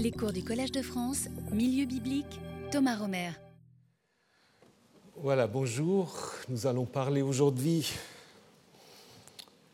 [0.00, 3.30] Les cours du Collège de France, Milieu biblique, Thomas Romer.
[5.16, 6.16] Voilà, bonjour.
[6.48, 7.92] Nous allons parler aujourd'hui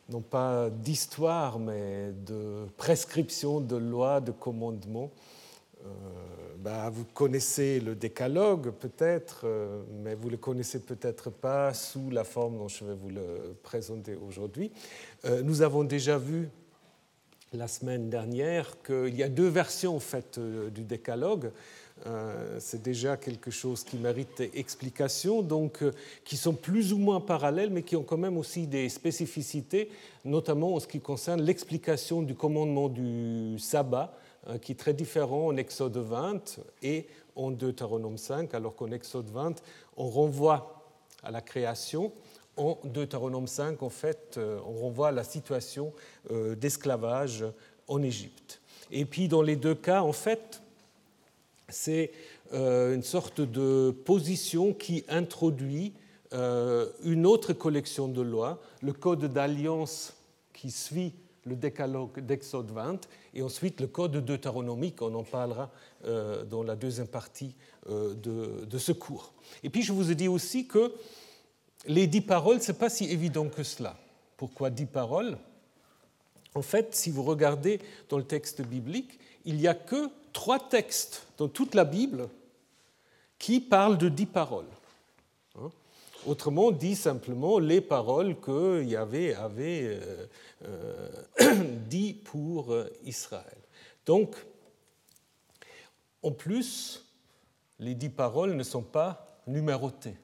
[0.09, 5.11] non pas d'histoire, mais de prescription de lois, de commandements.
[5.85, 5.89] Euh,
[6.57, 12.09] bah, vous connaissez le décalogue peut-être, euh, mais vous ne le connaissez peut-être pas sous
[12.09, 14.73] la forme dont je vais vous le présenter aujourd'hui.
[15.27, 16.49] Euh, nous avons déjà vu
[17.55, 21.51] la semaine dernière qu'il y a deux versions en fait, du décalogue.
[22.59, 25.83] c'est déjà quelque chose qui mérite explication, donc
[26.25, 29.89] qui sont plus ou moins parallèles, mais qui ont quand même aussi des spécificités,
[30.25, 34.17] notamment en ce qui concerne l'explication du commandement du sabbat,
[34.49, 39.31] euh, qui est très différent en Exode 20 et en Deutéronome 5, alors qu'en Exode
[39.31, 39.63] 20,
[39.97, 40.85] on renvoie
[41.23, 42.13] à la création.
[42.57, 45.93] En Deutéronome 5, en fait, euh, on renvoie à la situation
[46.31, 47.45] euh, d'esclavage
[47.89, 48.61] en Égypte.
[48.91, 50.63] Et puis, dans les deux cas, en fait,
[51.69, 52.13] c'est
[52.53, 55.93] une sorte de position qui introduit
[56.31, 60.13] une autre collection de lois, le code d'alliance
[60.53, 61.15] qui suit
[61.47, 65.71] le décalogue d'Exode 20, et ensuite le code deutéronomique, on en parlera
[66.07, 67.55] euh, dans la deuxième partie
[67.89, 69.33] euh, de, ce cours.
[69.63, 70.93] Et puis je vous ai dit aussi que
[71.87, 73.97] les dix paroles, ce n'est pas si évident que cela.
[74.37, 75.39] Pourquoi dix paroles?
[76.55, 81.27] En fait, si vous regardez dans le texte biblique, il n'y a que trois textes
[81.37, 82.29] dans toute la Bible
[83.39, 84.69] qui parlent de dix paroles.
[85.57, 85.71] Hein?
[86.27, 90.27] Autrement dit simplement les paroles que Yahvé avait euh,
[91.41, 93.59] euh, dit pour euh, Israël.
[94.07, 94.35] Donc,
[96.23, 97.05] en plus,
[97.79, 100.17] les dix paroles ne sont pas numérotées,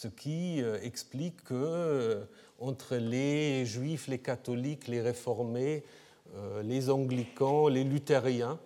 [0.00, 2.20] ce qui explique que
[2.60, 5.82] entre les juifs, les catholiques, les réformés,
[6.62, 8.60] les anglicans, les luthériens,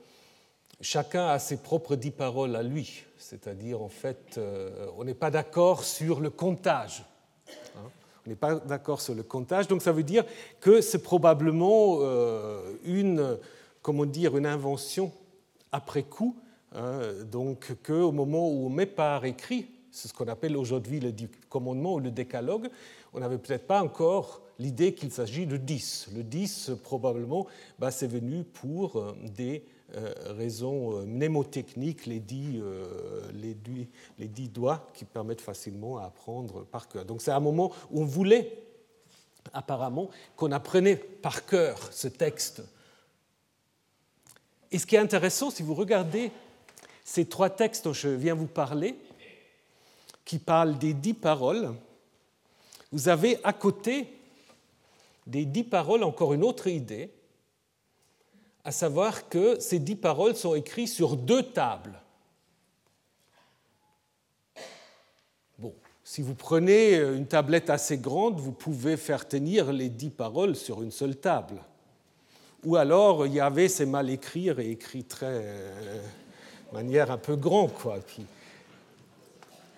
[0.83, 5.31] chacun a ses propres dix paroles à lui, c'est-à-dire en fait, euh, on n'est pas
[5.31, 7.05] d'accord sur le comptage.
[7.77, 7.89] Hein.
[8.27, 10.25] on n'est pas d'accord sur le comptage, donc ça veut dire
[10.61, 13.39] que c'est probablement euh, une,
[13.81, 15.13] comment dire, une invention
[15.71, 16.37] après coup,
[16.75, 17.01] hein,
[17.31, 21.13] donc qu'au moment où on met par écrit, c'est ce qu'on appelle aujourd'hui le
[21.51, 22.69] commandement ou le décalogue,
[23.13, 26.09] on n'avait peut-être pas encore l'idée qu'il s'agit de 10.
[26.17, 27.47] Le 10, probablement,
[27.79, 29.65] bah, c'est venu pour euh, des
[29.95, 32.63] euh, raisons euh, mnémotechniques, les dix,
[33.35, 33.57] les,
[34.19, 37.05] les dix doigts qui permettent facilement à apprendre par cœur.
[37.05, 38.63] Donc c'est un moment où on voulait
[39.53, 42.63] apparemment qu'on apprenait par cœur ce texte.
[44.71, 46.31] Et ce qui est intéressant, si vous regardez
[47.05, 48.97] ces trois textes dont je viens vous parler,
[50.25, 51.75] qui parlent des dix paroles,
[52.91, 54.09] vous avez à côté
[55.27, 57.11] des dix paroles encore une autre idée,
[58.65, 62.01] à savoir que ces dix paroles sont écrites sur deux tables.
[65.59, 65.75] Bon,
[66.05, 70.83] si vous prenez une tablette assez grande, vous pouvez faire tenir les dix paroles sur
[70.83, 71.63] une seule table.
[72.65, 76.01] Ou alors, il y avait c'est mal écrire et écrit très euh,
[76.73, 77.99] manière un peu grande, quoi.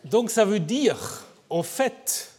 [0.04, 2.32] Donc, ça veut dire, en fait,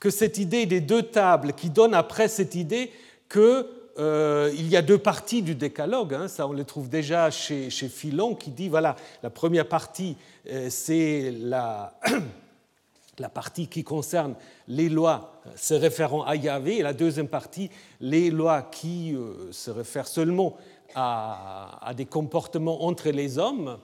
[0.00, 2.90] que cette idée des deux tables qui donne après cette idée
[3.28, 3.68] que
[3.98, 6.14] euh, il y a deux parties du décalogue.
[6.14, 10.16] Hein, ça, on le trouve déjà chez, chez Philon qui dit voilà, la première partie,
[10.50, 11.98] euh, c'est la,
[13.18, 14.34] la partie qui concerne
[14.68, 19.70] les lois se référant à Yahvé, et la deuxième partie, les lois qui euh, se
[19.70, 20.56] réfèrent seulement
[20.94, 23.78] à, des comportements entre les hommes.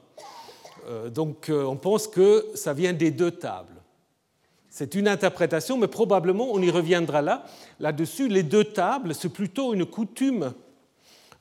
[1.11, 3.83] Donc, on pense que ça vient des deux tables.
[4.75, 7.45] C'est une interprétation, mais probablement on y reviendra là.
[7.79, 10.55] Là-dessus, les deux tables, c'est plutôt une coutume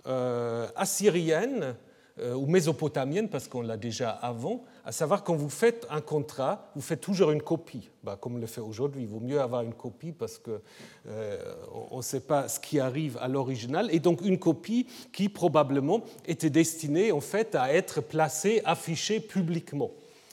[0.06, 1.76] euh, assyrienne
[2.20, 6.72] euh, ou mésopotamienne, parce qu'on l'a déjà avant, à savoir quand vous faites un contrat,
[6.76, 9.04] vous faites toujours une copie, bah, comme on le fait aujourd'hui.
[9.04, 10.60] Il vaut mieux avoir une copie parce qu'on
[11.08, 11.54] euh,
[11.96, 16.50] ne sait pas ce qui arrive à l'original, et donc une copie qui probablement était
[16.50, 19.92] destinée en fait à être placée, affichée publiquement.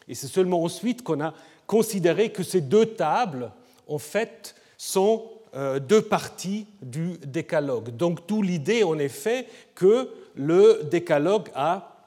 [0.08, 1.34] Et c'est seulement ensuite qu'on a
[1.66, 3.52] considérer que ces deux tables,
[3.86, 5.24] en fait, sont
[5.54, 7.90] euh, deux parties du décalogue.
[7.90, 11.97] Donc, d'où l'idée, en effet, que le décalogue a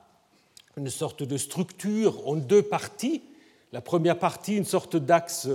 [0.78, 3.22] une sorte de structure en deux parties.
[3.74, 5.48] La première partie, une sorte d'axe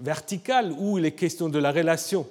[0.00, 2.26] vertical où il est question de la relation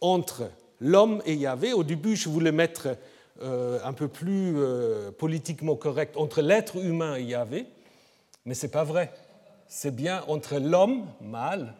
[0.00, 0.50] entre
[0.80, 1.72] l'homme et Yahvé.
[1.72, 2.96] Au début, je voulais mettre
[3.42, 7.66] euh, un peu plus euh, politiquement correct entre l'être humain et Yahvé,
[8.44, 9.12] mais ce n'est pas vrai
[9.68, 11.74] c'est bien entre l'homme, mâle,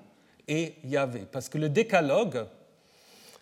[0.49, 1.25] et Yahvé.
[1.31, 2.47] Parce que le décalogue,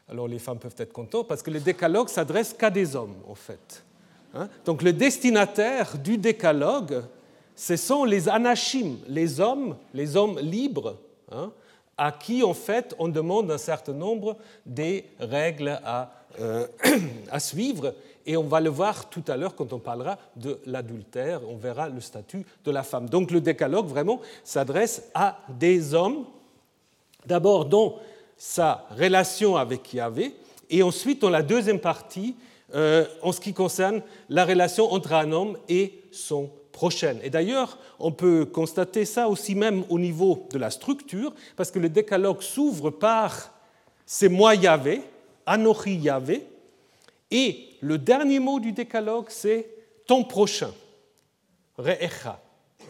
[0.09, 3.35] alors les femmes peuvent être contentes, parce que le décalogue s'adresse qu'à des hommes, en
[3.35, 3.85] fait.
[4.35, 4.49] Hein?
[4.65, 7.03] Donc le destinataire du décalogue,
[7.57, 10.99] ce sont les anachim, les hommes, les hommes libres,
[11.31, 11.53] hein,
[11.97, 14.37] à qui en fait on demande un certain nombre
[14.67, 16.11] des règles à,
[16.41, 16.67] euh,
[17.31, 17.95] à suivre.
[18.27, 21.89] Et on va le voir tout à l'heure quand on parlera de l'adultère, on verra
[21.89, 23.09] le statut de la femme.
[23.09, 26.25] Donc le décalogue vraiment s'adresse à des hommes,
[27.27, 27.97] d'abord dans
[28.37, 30.35] sa relation avec Yahvé,
[30.71, 32.35] et ensuite dans la deuxième partie,
[32.75, 37.17] euh, en ce qui concerne la relation entre un homme et son prochain.
[37.23, 41.79] Et d'ailleurs, on peut constater ça aussi même au niveau de la structure, parce que
[41.79, 43.53] le décalogue s'ouvre par
[44.07, 45.03] c'est moi Yahvé,
[45.47, 46.47] Anochi Yahvé,
[47.31, 49.69] et le dernier mot du décalogue, c'est
[50.07, 50.73] ton prochain,
[51.79, 52.41] Re'echa.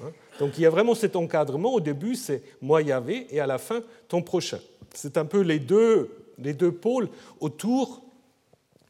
[0.02, 0.10] Hein?
[0.38, 1.74] Donc il y a vraiment cet encadrement.
[1.74, 4.58] Au début, c'est moi Yahvé, et à la fin, ton prochain.
[4.92, 7.08] C'est un peu les deux, les deux pôles
[7.40, 8.02] autour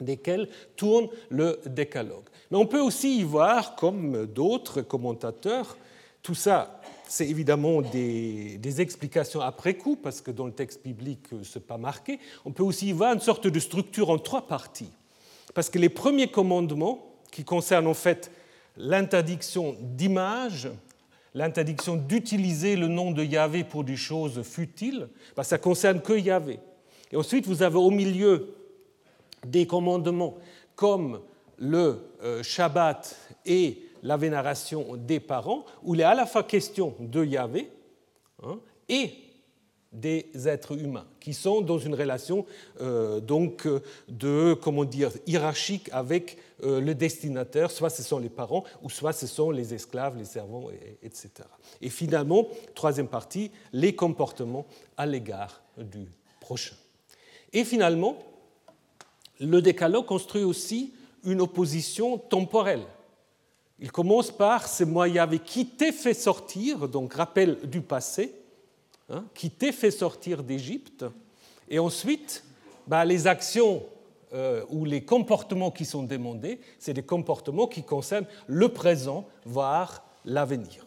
[0.04, 2.24] desquels tourne le décalogue.
[2.50, 5.76] Mais on peut aussi y voir, comme d'autres commentateurs,
[6.22, 11.58] tout ça, c'est évidemment des, explications après coup, parce que dans le texte biblique, ce
[11.58, 12.18] n'est pas marqué.
[12.44, 14.90] On peut aussi y voir une sorte de structure en trois parties.
[15.52, 18.30] Parce que les premiers commandements, qui concernent en fait
[18.76, 20.68] l'interdiction d'image,
[21.34, 26.60] l'interdiction d'utiliser le nom de Yahvé pour des choses futiles, ben ça concerne que Yahvé.
[27.12, 28.54] Et ensuite, vous avez au milieu
[29.46, 30.34] des commandements
[30.76, 31.20] comme
[31.58, 36.94] le euh, Shabbat et la vénération des parents, où il est à la fois question
[37.00, 37.70] de Yahvé
[38.42, 38.58] hein,
[38.88, 39.12] et
[39.92, 42.44] des êtres humains qui sont dans une relation
[42.80, 43.68] euh, donc
[44.08, 49.12] de comment dire hiérarchique avec euh, le destinataire, soit ce sont les parents ou soit
[49.12, 50.68] ce sont les esclaves, les servants,
[51.02, 51.30] etc.
[51.80, 54.66] Et finalement, troisième partie, les comportements
[54.96, 56.08] à l'égard du
[56.40, 56.74] prochain.
[57.52, 58.18] Et finalement,
[59.40, 60.94] le décalogue construit aussi
[61.24, 62.84] une opposition temporelle.
[63.80, 68.34] Il commence par ce moi Yahvé qui t'ai fait sortir, donc rappel du passé,
[69.10, 71.04] hein, qui t'ai fait sortir d'Égypte,
[71.68, 72.44] et ensuite
[72.86, 73.82] bah, les actions
[74.32, 80.04] euh, ou les comportements qui sont demandés, c'est des comportements qui concernent le présent, voire
[80.24, 80.86] l'avenir.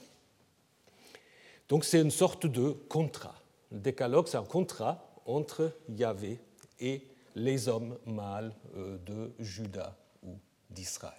[1.69, 3.35] Donc c'est une sorte de contrat.
[3.71, 6.39] Le décalogue, c'est un contrat entre Yahvé
[6.79, 7.01] et
[7.38, 10.38] les hommes mâles euh, de Juda ou
[10.69, 11.13] d'Israël.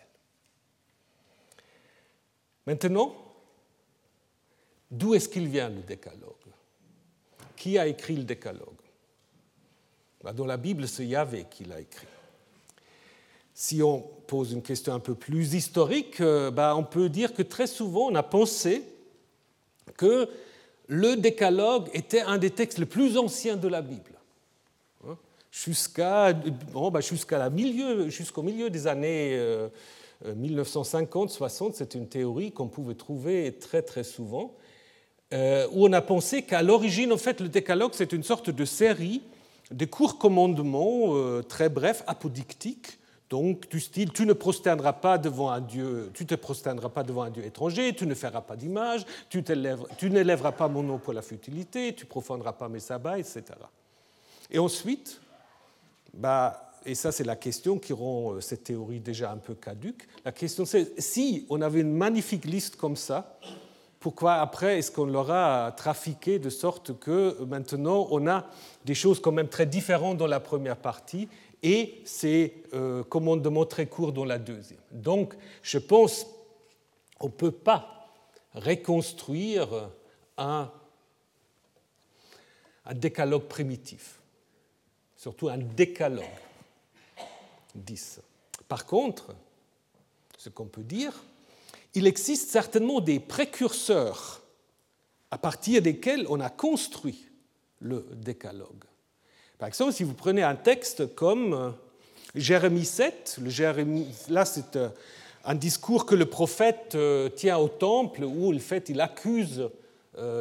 [2.67, 3.15] Maintenant,
[4.91, 6.35] d'où est-ce qu'il vient le décalogue?
[7.57, 8.83] Qui a écrit le décalogue?
[10.23, 12.07] Bah, Dans la Bible, c'est Yahvé qui l'a écrit.
[13.55, 17.43] Si on pose une question un peu plus historique, euh, bah, on peut dire que
[17.43, 18.83] très souvent on a pensé
[19.97, 20.29] que
[20.89, 24.18] le décalogue était un des textes les plus anciens de la Bible
[25.65, 27.01] jusqu'à bon, bah,
[27.51, 29.39] milieu, jusqu'au milieu des années
[30.25, 31.67] 1950-60.
[31.67, 34.55] Euh, C'est une théorie qu'on pouvait trouver très très souvent,
[35.33, 38.65] euh, où on a pensé qu'à l'origine, en fait, le décalogue, c'est une sorte de
[38.65, 39.23] série
[39.71, 45.51] de courts commandements euh, très brefs, apodictiques, donc du style tu ne prosterneras pas devant
[45.51, 49.05] un dieu, tu te prosterneras pas devant un dieu étranger, tu ne feras pas d'image,
[49.29, 49.45] tu,
[49.99, 53.43] tu n'élèveras pas mon nom pour la futilité, tu profaneras pas mes sabbats, etc.
[54.51, 55.21] Et ensuite,
[56.15, 60.07] bah, et ça c'est la question qui rend euh, cette théorie déjà un peu caduque,
[60.25, 63.39] la question c'est si on avait une magnifique liste comme ça,
[64.01, 68.47] pourquoi après est-ce qu'on l'aura trafiqué de sorte que maintenant on a
[68.85, 71.29] des choses quand même très différentes dans la première partie
[71.63, 74.79] et ces euh, commandements très courts dans la deuxième.
[74.93, 76.27] Donc je pense
[77.19, 78.09] qu'on ne peut pas
[78.55, 79.91] reconstruire
[80.37, 80.71] un
[82.95, 84.18] décalogue primitif
[85.19, 86.25] surtout un décalogue.
[87.75, 88.21] 10.
[88.69, 89.35] Par contre,
[90.39, 91.13] ce qu'on peut dire,
[91.95, 94.43] il existe certainement des précurseurs
[95.31, 97.27] à partir desquels on a construit
[97.81, 98.85] le décalogue.
[99.59, 101.71] Par exemple, si vous prenez un texte comme euh,
[102.35, 104.89] Jérémie 7, le là c'est euh,
[105.45, 109.69] un discours que le prophète euh, tient au temple où fait, il accuse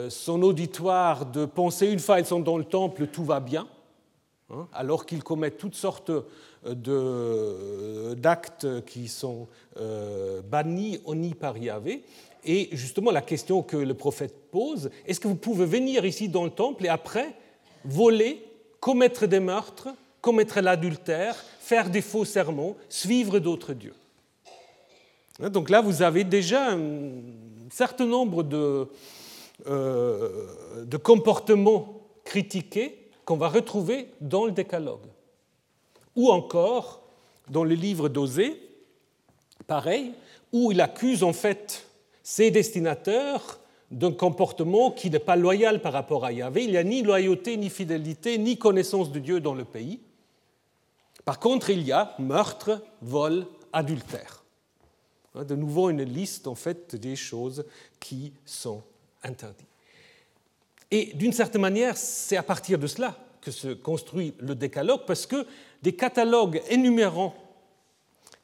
[0.09, 3.67] son auditoire de penser une fois ils sont dans le temple, tout va bien.
[4.49, 6.09] Hein, alors qu'ils commettent toutes sortes
[8.15, 12.03] d'actes qui sont euh, bannis ni par Yahvé.
[12.45, 16.45] Et justement, la question que le prophète pose, est-ce que vous pouvez venir ici dans
[16.45, 17.35] le temple et après
[17.83, 18.41] voler,
[18.79, 19.89] commettre des meurtres,
[20.21, 23.95] commettre l'adultère, faire des faux sermons, suivre d'autres dieux?
[25.41, 26.79] Hein, Donc là, vous avez déjà un
[27.69, 28.87] certain nombre de,
[29.67, 35.05] euh, de comportements critiqués qu'on va retrouver dans le décalogue.
[36.15, 37.03] Ou encore
[37.49, 38.57] dans le livre d'Osée,
[39.67, 40.13] pareil,
[40.53, 41.85] où il accuse en fait
[42.23, 43.59] ses destinateurs
[43.91, 46.63] d'un comportement qui n'est pas loyal par rapport à Yahvé.
[46.63, 49.99] Il n'y a ni loyauté, ni fidélité, ni connaissance de Dieu dans le pays.
[51.25, 54.45] Par contre, il y a meurtre, vol, adultère.
[55.35, 57.65] Hein, de nouveau, une liste en fait des choses
[57.99, 58.83] qui sont
[59.21, 59.67] interdites.
[60.91, 65.25] Et d'une certaine manière, c'est à partir de cela que se construit le décalogue, parce
[65.25, 65.45] que
[65.81, 67.35] des catalogues énumérant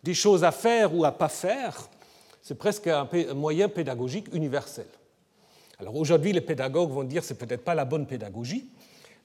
[0.03, 1.89] des choses à faire ou à pas faire,
[2.41, 4.87] c'est presque un moyen pédagogique universel.
[5.79, 8.69] Alors aujourd'hui, les pédagogues vont dire que ce n'est peut-être pas la bonne pédagogie,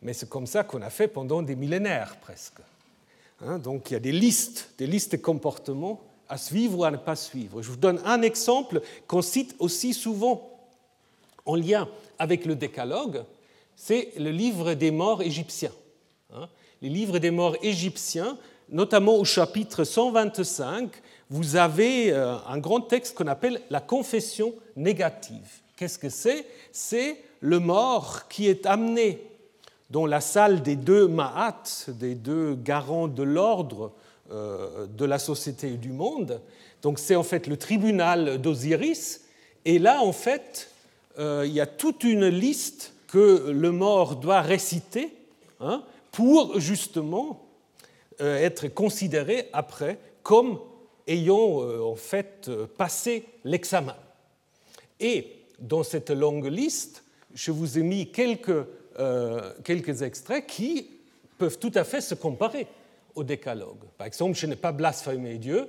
[0.02, 2.60] mais c'est comme ça qu'on a fait pendant des millénaires presque.
[3.40, 6.90] Hein, donc il y a des listes, des listes de comportements à suivre ou à
[6.90, 7.62] ne pas suivre.
[7.62, 10.57] Je vous donne un exemple qu'on cite aussi souvent
[11.48, 11.88] en lien
[12.18, 13.24] avec le décalogue,
[13.74, 15.72] c'est le livre des morts égyptiens.
[16.34, 16.48] Hein.
[16.82, 18.36] Les livres des morts égyptiens,
[18.68, 20.90] notamment au chapitre 125,
[21.30, 25.62] vous avez euh, un grand texte qu'on appelle la confession négative.
[25.76, 26.44] Qu'est-ce que c'est?
[26.70, 29.22] C'est le mort qui est amené
[29.90, 33.92] dans la salle des deux Ma'at, des deux garants de l'ordre
[34.30, 36.40] euh, de la société et du monde.
[36.82, 39.24] Donc c'est en fait le tribunal d'Osiris.
[39.64, 40.70] Et là, en fait,
[41.18, 45.12] euh, il y a toute une liste que le mort doit réciter
[45.60, 45.82] hein,
[46.12, 47.46] pour justement
[48.20, 50.60] euh, être considéré après comme
[51.06, 53.96] ayant en fait passé l'examen.
[55.00, 57.02] Et dans cette longue liste,
[57.34, 58.66] je vous ai mis quelques
[59.00, 60.90] euh, quelques extraits qui
[61.38, 62.66] peuvent tout à fait se comparer
[63.14, 63.84] au décalogue.
[63.96, 65.68] Par exemple, je n'ai pas blasphémé Dieu,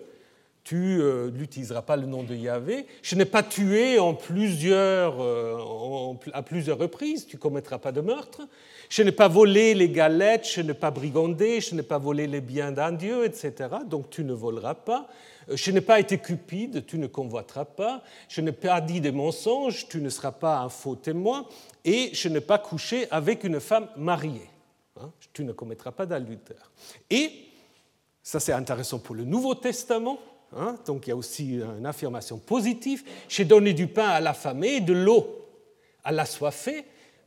[0.69, 2.85] tu euh, n'utiliseras pas le nom de Yahvé.
[3.01, 8.47] Je n'ai pas tué en plusieurs, euh, à plusieurs reprises, tu commettras pas de meurtre.
[8.87, 12.39] Je n'ai pas volé les galettes, je n'ai pas brigandé, je n'ai pas volé les
[12.39, 13.77] biens d'un Dieu, etc.
[13.87, 15.07] Donc tu ne voleras pas.
[15.51, 18.03] Je n'ai pas été cupide, tu ne convoiteras pas.
[18.27, 21.47] Je n'ai pas dit des mensonges, tu ne seras pas un faux témoin.
[21.83, 24.51] Et je n'ai pas couché avec une femme mariée.
[25.01, 25.11] Hein?
[25.33, 26.71] tu ne commettras pas d'adultère.
[27.09, 27.31] Et,
[28.21, 30.19] ça c'est intéressant pour le Nouveau Testament,
[30.55, 30.75] hein?
[30.85, 34.93] donc il y a aussi une affirmation positive, j'ai donné du pain à l'affamé, de
[34.93, 35.39] l'eau
[36.03, 36.85] à l'assoiffé,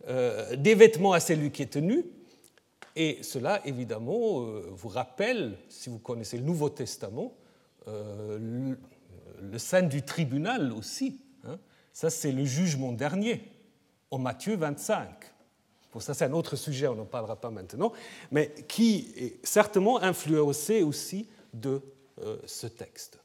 [0.09, 2.05] euh, des vêtements à celui qui est tenu.
[2.97, 7.33] Et cela, évidemment, euh, vous rappelle, si vous connaissez le Nouveau Testament,
[7.89, 8.75] euh,
[9.41, 11.21] le, sein du tribunal aussi.
[11.47, 11.59] Hein.
[11.93, 13.49] Ça, c'est le jugement dernier,
[14.11, 15.09] en Matthieu 25.
[15.91, 17.93] Pour ça, c'est un autre sujet, on n'en parlera pas maintenant,
[18.31, 21.83] mais qui est certainement influencé aussi de
[22.47, 23.19] ce texte.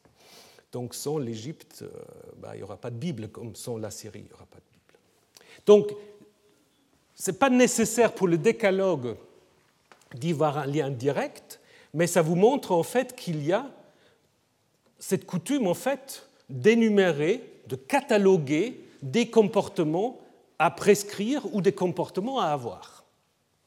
[0.72, 1.90] Donc, sans l'Égypte, euh,
[2.38, 4.58] bah, il n'y aura pas de Bible, comme sans la Syrie, il n'y aura pas
[4.58, 5.00] de Bible.
[5.66, 5.92] Donc,
[7.16, 9.16] ce n'est pas nécessaire pour le décalogue
[10.14, 11.60] d'y voir un lien direct,
[11.94, 13.70] mais ça vous montre en fait qu'il y a
[15.00, 20.20] cette coutume, en fait, d'énumérer, de cataloguer des comportements
[20.60, 23.06] à prescrire ou des comportements à avoir.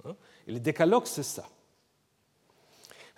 [0.04, 0.14] Hein?
[0.46, 1.48] Et le décalogue, c'est ça.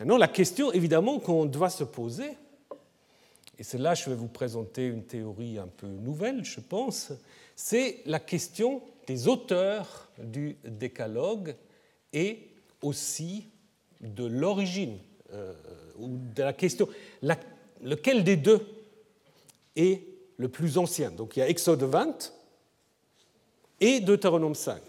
[0.02, 2.30] Maintenant, la question, évidemment, qu'on doit se poser,
[3.56, 7.12] et c'est là que je vais vous présenter une théorie un peu nouvelle, je pense,
[7.54, 11.54] c'est la question des auteurs du décalogue
[12.12, 12.48] et
[12.82, 13.46] aussi
[14.00, 14.98] de l'origine,
[15.34, 15.54] euh,
[16.00, 16.88] ou de la question,
[17.80, 18.66] lequel des deux
[19.76, 20.02] est
[20.36, 21.12] le plus ancien.
[21.12, 22.32] Donc il y a Exode 20
[23.78, 24.82] et Deutéronome 5.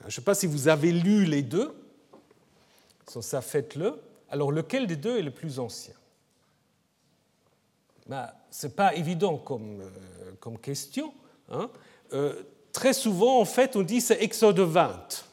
[0.00, 1.74] Je ne sais pas si vous avez lu les deux.
[3.08, 4.00] Sans ça, faites-le.
[4.30, 5.94] Alors lequel des deux est le plus ancien?
[8.06, 11.12] Ben, Ce n'est pas évident comme, euh, question.
[11.50, 11.70] Hein.
[12.12, 15.24] Euh, très souvent, en fait, on dit c'est Exode 20.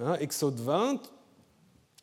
[0.00, 1.00] Hein, Exode 20,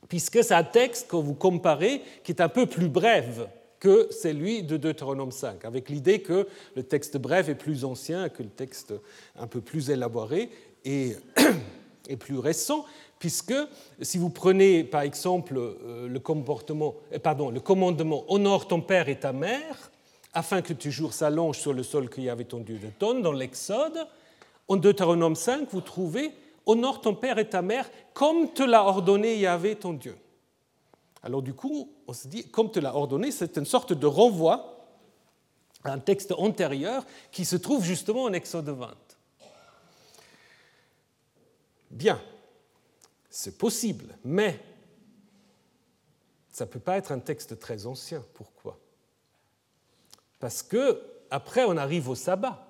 [0.07, 3.41] puisque c'est un texte que vous comparez qui est un peu plus bref
[3.79, 8.43] que celui de Deutéronome 5, avec l'idée que le texte bref est plus ancien que
[8.43, 8.93] le texte
[9.37, 10.49] un peu plus élaboré
[10.83, 11.15] et,
[12.17, 12.85] plus récent,
[13.19, 13.53] puisque
[14.01, 19.09] si vous prenez par exemple euh, le, comportement, euh, pardon, le commandement Honore ton père
[19.09, 19.91] et ta mère,
[20.33, 23.21] afin que tu jours s'allonge sur le sol qu'il y avait ton Dieu de tonne,
[23.21, 24.07] dans l'Exode,
[24.67, 26.31] en Deutéronome 5, vous trouvez
[26.65, 30.15] honore ton père et ta mère comme te l'a ordonné Yahvé ton Dieu.
[31.23, 34.87] Alors du coup, on se dit, comme te l'a ordonné, c'est une sorte de renvoi
[35.83, 38.91] à un texte antérieur qui se trouve justement en Exode 20.
[41.89, 42.21] Bien,
[43.29, 44.59] c'est possible, mais
[46.51, 48.23] ça ne peut pas être un texte très ancien.
[48.33, 48.79] Pourquoi?
[50.39, 52.65] Parce que après, on arrive au sabbat.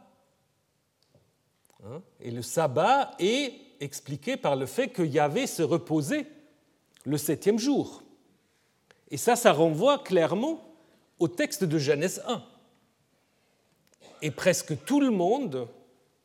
[1.86, 6.28] Hein, et le sabbat est expliqué par le fait que Yahvé se reposait
[7.06, 8.04] le septième jour.
[9.12, 10.76] Et ça, ça renvoie clairement
[11.20, 12.44] au texte de Genèse 1.
[14.22, 15.68] Et presque tout le monde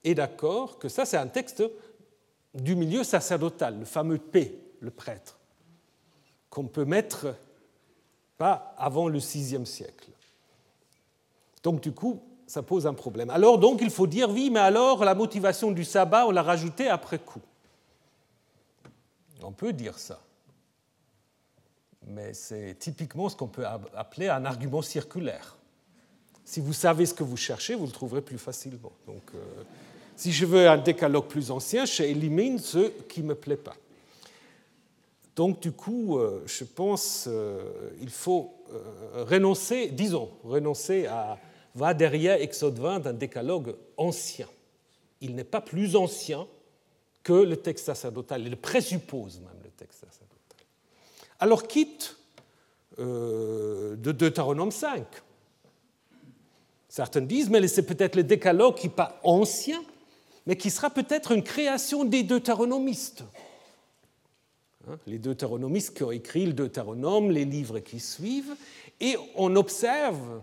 [0.03, 1.63] est d'accord que ça, c'est un texte
[2.55, 5.39] du milieu sacerdotal, le fameux P, le prêtre,
[6.51, 7.35] qu'on peut mettre
[8.39, 10.11] pas avant le VIe siècle.
[11.63, 13.31] Donc du coup, ça pose un problème.
[13.31, 16.89] Alors donc, il faut dire, oui, mais alors la motivation du sabbat, on l'a rajoutée
[16.89, 17.41] après coup.
[19.43, 20.21] On peut dire ça.
[22.07, 25.57] Mais c'est typiquement ce qu'on peut appeler un argument circulaire.
[26.45, 28.93] Si vous savez ce que vous cherchez, vous le trouverez plus facilement.
[29.07, 29.39] Donc, euh,
[30.17, 33.77] si je veux un décalogue plus ancien, j'élimine ce qui ne me plaît pas.
[35.37, 38.55] Donc, du coup, euh, je pense qu'il euh, faut
[39.15, 41.39] renoncer, disons, renoncer à
[41.75, 44.47] va derrière Exode 20 d'un décalogue ancien.
[45.21, 46.47] Il n'est pas plus ancien
[47.23, 50.67] que le texte sacerdotal, il présuppose même le texte sacerdotal.
[51.41, 52.17] Alors quitte
[52.99, 55.05] euh, de Deutéronome 5.
[56.89, 59.83] Certains disent, mais c'est peut-être le décalogue qui n'est pas ancien,
[60.47, 63.25] mais qui sera peut-être une création des deutéronomistes.
[64.89, 68.55] Hein, les deutéronomistes qui ont écrit le Deutéronome, les livres qui suivent,
[69.01, 70.41] et on observe,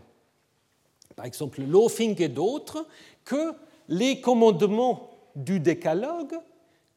[1.15, 2.87] par exemple Lofing et d'autres,
[3.23, 3.53] que
[3.87, 6.35] les commandements du décalogue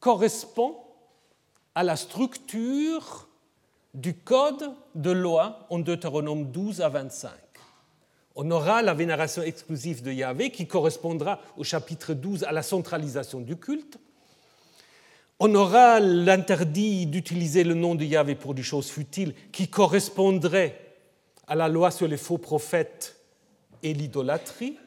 [0.00, 0.76] correspondent
[1.74, 3.28] à la structure
[3.92, 7.30] du code de loi en Deutéronome 12 à 25.
[8.36, 13.40] On aura la vénération exclusive de Yahvé qui correspondra au chapitre 12 à la centralisation
[13.40, 13.98] du culte.
[15.38, 20.78] On aura l'interdit d'utiliser le nom de Yahvé pour des choses futiles qui correspondrait
[21.46, 23.16] à la loi sur les faux prophètes
[23.82, 24.78] et l'idolâtrie.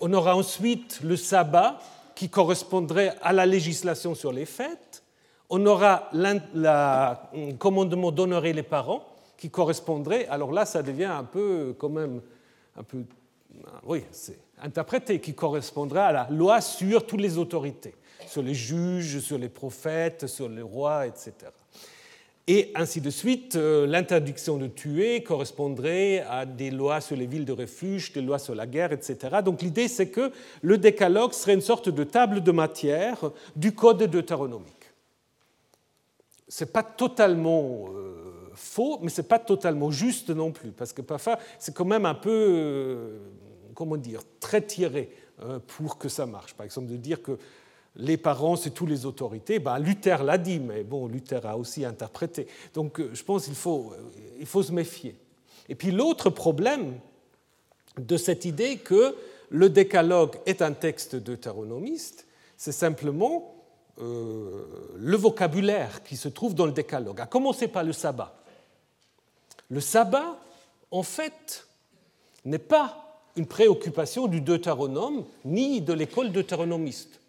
[0.00, 1.78] On aura ensuite le sabbat
[2.14, 5.02] qui correspondrait à la législation sur les fêtes
[5.48, 9.04] on aura le commandement d'honorer les parents
[9.36, 12.20] qui correspondrait, alors là ça devient un peu quand même,
[12.76, 13.04] un peu,
[13.84, 17.94] oui, c'est interprété, qui correspondrait à la loi sur toutes les autorités,
[18.26, 21.32] sur les juges, sur les prophètes, sur les rois, etc.
[22.48, 27.44] Et ainsi de suite, euh, l'interdiction de tuer correspondrait à des lois sur les villes
[27.44, 29.38] de refuge, des lois sur la guerre, etc.
[29.44, 30.30] Donc l'idée, c'est que
[30.62, 34.76] le décalogue serait une sorte de table de matière du code deutéronomique
[36.48, 38.25] c'est pas totalement euh,
[38.56, 42.14] faux, mais c'est pas totalement juste non plus, parce que parfois c'est quand même un
[42.14, 43.18] peu, euh,
[43.74, 45.10] comment dire, très tiré
[45.42, 46.54] euh, pour que ça marche.
[46.54, 47.38] Par exemple, de dire que
[47.96, 51.84] les parents, c'est tous les autorités, ben, Luther l'a dit, mais bon, Luther a aussi
[51.84, 52.46] interprété.
[52.74, 53.94] Donc je pense qu'il faut,
[54.38, 55.16] il faut se méfier.
[55.68, 56.98] Et puis l'autre problème
[57.98, 59.16] de cette idée que
[59.50, 63.54] le décalogue est un texte deutéronomiste, c'est simplement
[64.00, 68.36] euh, le vocabulaire qui se trouve dans le décalogue, à commencer par le sabbat.
[69.68, 70.38] Le sabbat,
[70.90, 71.66] en fait,
[72.44, 77.20] n'est pas une préoccupation du deutéronome ni de l'école deutéronomiste.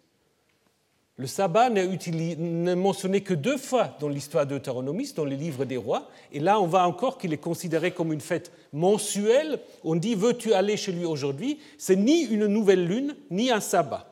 [1.16, 6.08] Le sabbat n'est mentionné que deux fois dans l'histoire deutéronomiste, dans les livres des rois,
[6.32, 9.58] et là on voit encore qu'il est considéré comme une fête mensuelle.
[9.82, 11.58] On dit Veux-tu aller chez lui aujourd'hui?
[11.76, 14.06] C'est ni une nouvelle lune, ni un sabbat.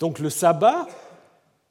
[0.00, 0.88] Donc le sabbat,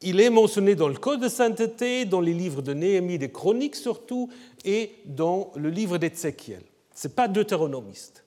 [0.02, 3.76] il est mentionné dans le Code de sainteté, dans les livres de Néhémie, des Chroniques
[3.76, 4.30] surtout,
[4.64, 6.62] et dans le livre d'Ézéchiel.
[6.94, 8.24] Ce n'est pas deutéronomiste.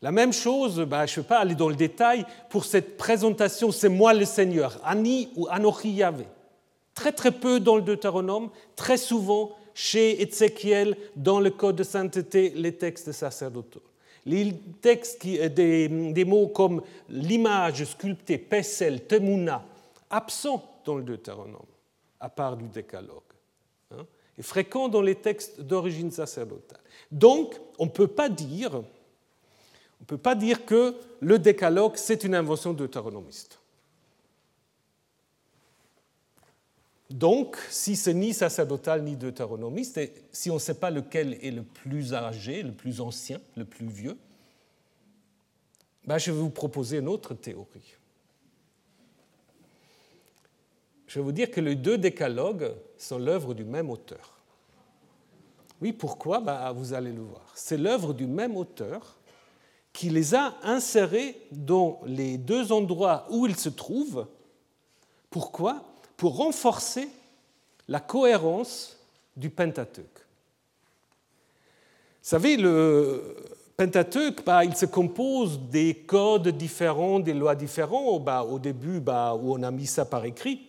[0.00, 3.72] La même chose, bah, je ne vais pas aller dans le détail, pour cette présentation,
[3.72, 6.24] c'est moi le Seigneur, Ani ou Anochi Yahvé.
[6.94, 12.52] Très très peu dans le Deutéronome, très souvent chez Ézéchiel, dans le Code de sainteté,
[12.54, 13.82] les textes sacerdotaux.
[14.26, 19.64] Les textes, euh, des, mots comme l'image sculptée, Pessel, Temuna,
[20.10, 21.66] absents dans le Deutéronome,
[22.18, 23.20] à part du décalogue,
[23.90, 24.06] hein,
[24.38, 26.80] et fréquents dans les textes d'origine sacerdotale.
[27.12, 28.74] Donc, on ne peut pas dire,
[30.00, 33.60] on peut pas dire que le décalogue, c'est une invention deutéronomiste.
[37.10, 41.50] Donc, si c'est ni sacerdotal ni deutéronomiste, et si on ne sait pas lequel est
[41.50, 44.16] le plus âgé, le plus ancien, le plus vieux,
[46.06, 47.97] ben je vais vous proposer une autre théorie.
[51.08, 54.36] Je vais vous dire que les deux décalogues sont l'œuvre du même auteur.
[55.80, 56.40] Oui, pourquoi?
[56.40, 57.46] Ben, Vous allez le voir.
[57.54, 59.16] C'est l'œuvre du même auteur
[59.94, 64.26] qui les a insérés dans les deux endroits où ils se trouvent.
[65.30, 65.82] Pourquoi?
[66.18, 67.08] Pour renforcer
[67.88, 68.98] la cohérence
[69.34, 70.04] du Pentateuque.
[72.22, 73.34] Vous savez, le
[73.78, 78.24] Pentateuque, bah, il se compose des codes différents, des lois différentes.
[78.24, 80.67] Bah, au début, bah, on a mis ça par écrit,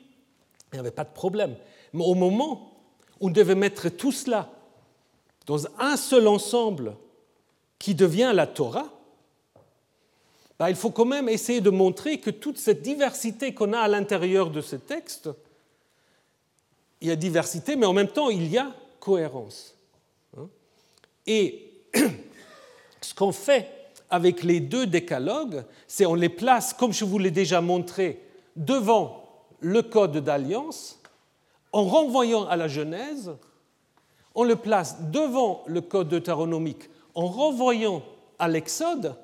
[0.72, 1.56] il n'y avait pas de problème.
[1.94, 2.74] Mais au moment
[3.20, 4.50] où on devait mettre tout cela
[5.46, 6.96] dans un seul ensemble
[7.80, 8.90] qui devient la Torah,
[10.60, 13.88] bah, il faut quand même essayer de montrer que toute cette diversité qu'on a à
[13.88, 15.30] l'intérieur de ce texte,
[17.02, 19.76] il y a diversité, mais en même temps, il y a cohérence.
[20.38, 20.50] Hein.
[21.26, 21.72] Et
[23.02, 23.72] ce qu'on fait
[24.10, 28.22] avec les deux décalogues, c'est on les place, comme je vous l'ai déjà montré,
[28.58, 29.29] devant
[29.62, 31.00] le code d'alliance,
[31.72, 33.32] en renvoyant à la Genèse,
[34.36, 38.04] on le place devant le code deutéronomique, en renvoyant
[38.38, 39.16] à l'Exode,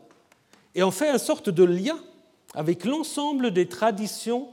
[0.74, 1.98] et on fait une sorte de lien
[2.54, 4.50] avec l'ensemble des traditions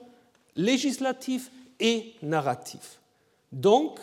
[0.57, 1.49] législatives
[1.81, 2.99] et narratives.
[3.51, 3.99] Donc,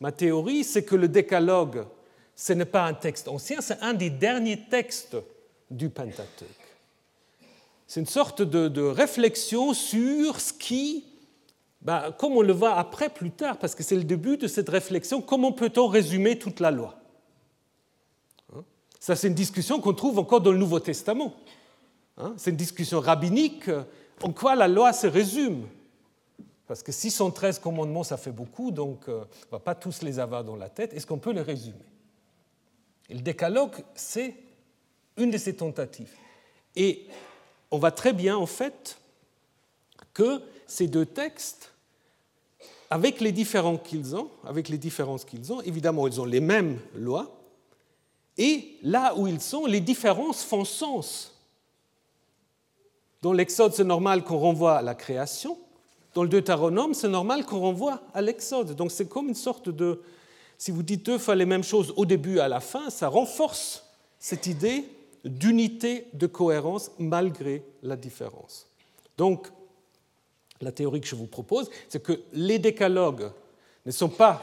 [0.00, 1.86] ma théorie, c'est que le décalogue,
[2.36, 5.16] ce n'est pas un texte ancien, c'est un des derniers textes
[5.70, 6.48] du Pentateuque.
[7.86, 11.04] C'est une sorte de, réflexion sur ce qui,
[11.84, 14.70] bah, comme on le voit après, plus tard, parce que c'est le début de cette
[14.70, 16.94] réflexion, comment peut-on résumer toute la loi?
[18.56, 18.64] Hein?
[18.98, 21.34] Ça, c'est une discussion qu'on trouve encore dans le Nouveau Testament.
[22.16, 23.68] Hein, c'est une discussion rabbinique.
[24.22, 25.66] En quoi la loi se résume
[26.66, 30.18] Parce que 613 commandements, ça fait beaucoup, donc euh, on ne va pas tous les
[30.18, 30.94] avoir dans la tête.
[30.94, 31.84] Est-ce qu'on peut les résumer?
[33.10, 34.34] Et le décalogue, c'est
[35.18, 36.14] une de ces tentatives.
[36.76, 37.06] Et
[37.70, 38.98] on voit très bien, en fait,
[40.14, 41.73] que ces deux textes,
[42.90, 46.78] avec les différents qu'ils ont, avec les différences qu'ils ont, évidemment, ils ont les mêmes
[46.94, 47.30] lois,
[48.36, 51.34] et là où ils sont, les différences font sens
[53.24, 55.56] dans l'Exode, c'est normal qu'on renvoie à la création.
[56.12, 58.76] Dans le Deutéronome, c'est normal qu'on renvoie à l'Exode.
[58.76, 60.02] Donc c'est comme une sorte de...
[60.58, 63.08] Si vous dites deux fois les mêmes choses au début et à la fin, ça
[63.08, 63.86] renforce
[64.18, 64.84] cette idée
[65.24, 68.66] d'unité, de cohérence, malgré la différence.
[69.16, 69.48] Donc,
[70.64, 73.30] la théorie que je vous propose, c'est que les décalogues
[73.86, 74.42] ne sont pas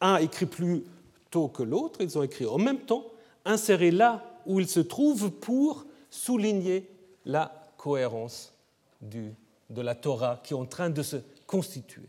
[0.00, 0.84] un écrit plus
[1.30, 3.06] tôt que l'autre, ils sont écrits en même temps,
[3.44, 6.88] insérés là où ils se trouvent pour souligner
[7.24, 8.52] la cohérence
[9.00, 12.08] de la Torah qui est en train de se constituer.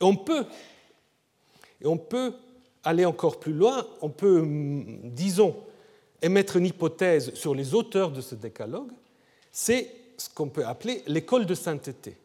[0.00, 0.46] On peut,
[1.80, 2.34] et on peut
[2.84, 4.44] aller encore plus loin, on peut,
[5.04, 5.56] disons,
[6.22, 8.92] émettre une hypothèse sur les auteurs de ce décalogue,
[9.50, 12.16] c'est ce qu'on peut appeler l'école de sainteté.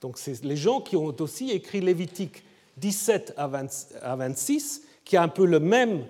[0.00, 2.44] Donc c'est les gens qui ont aussi écrit Lévitique
[2.78, 6.04] 17 à 26, qui a un peu le même,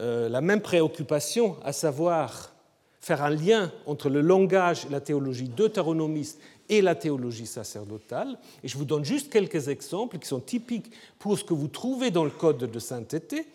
[0.00, 2.52] euh, la même préoccupation, à savoir
[3.00, 8.38] faire un lien entre le langage la théologie deutéronomiste et la théologie sacerdotale.
[8.64, 12.10] Et je vous donne juste quelques exemples qui sont typiques pour ce que vous trouvez
[12.10, 13.46] dans le code de sainteté.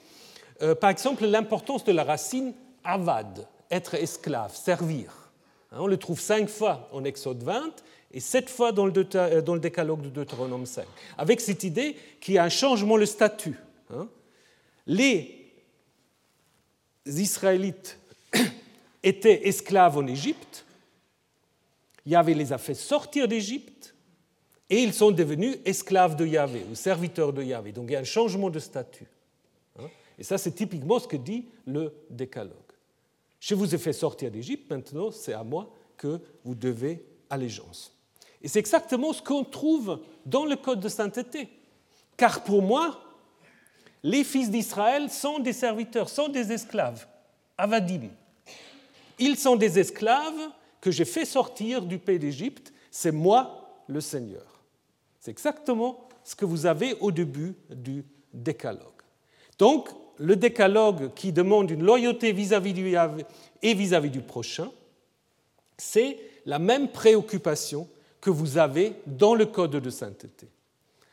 [0.62, 5.32] Euh, par exemple, l'importance de la racine avad, être esclave, servir.
[5.72, 7.72] Hein, on le trouve cinq fois en Exode 20
[8.14, 10.86] et sept fois dans le, euh, dans le décalogue de Deutéronome 5,
[11.18, 13.56] avec cette idée qu'il y a un changement de statut.
[13.90, 14.08] Hein.
[14.88, 15.54] Les
[17.06, 17.98] Israélites
[19.04, 20.66] étaient esclaves en Égypte,
[22.06, 23.94] Yahvé les a fait sortir d'Égypte
[24.70, 27.72] et ils sont devenus esclaves de Yahvé ou serviteurs de Yahvé.
[27.72, 29.08] Donc il y a un changement de statut.
[29.80, 29.88] Hein.
[30.18, 32.56] Et ça, c'est typiquement ce que dit le décalogue.
[33.40, 37.96] Je vous ai fait sortir d'Égypte, maintenant c'est à moi que vous devez allégeance.
[38.44, 41.50] Et c'est exactement ce qu'on trouve dans le Code de sainteté.
[42.18, 43.00] Car pour moi,
[44.04, 47.08] les fils d'Israël sont des serviteurs, sont des esclaves,
[47.58, 48.10] avadim.
[49.20, 50.50] Ils sont des esclaves
[50.80, 54.62] que j'ai fait sortir du pays d'Égypte, c'est moi le Seigneur.
[55.20, 58.88] C'est exactement ce que vous avez au début du décalogue.
[59.60, 62.96] Donc, le décalogue qui demande une loyauté vis-à-vis du
[63.62, 64.72] et vis-à-vis du prochain,
[65.78, 67.88] c'est la même préoccupation
[68.22, 70.48] que vous avez dans le code de sainteté.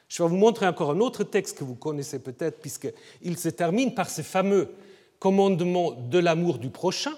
[0.08, 3.94] Je vais vous montrer encore un autre texte que vous connaissez peut-être, puisqu'il se termine
[3.94, 4.70] par ce fameux
[5.18, 7.14] commandement de l'amour du prochain,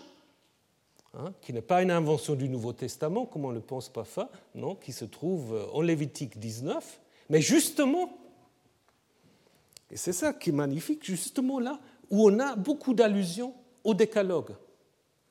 [1.13, 4.77] Hein, qui n'est pas une invention du Nouveau Testament, comme on le pense parfois, non,
[4.77, 7.01] qui se trouve euh, en Lévitique 19,
[7.31, 8.17] mais justement,
[9.91, 14.55] et c'est ça qui est magnifique, justement là où on a beaucoup d'allusions au décalogue.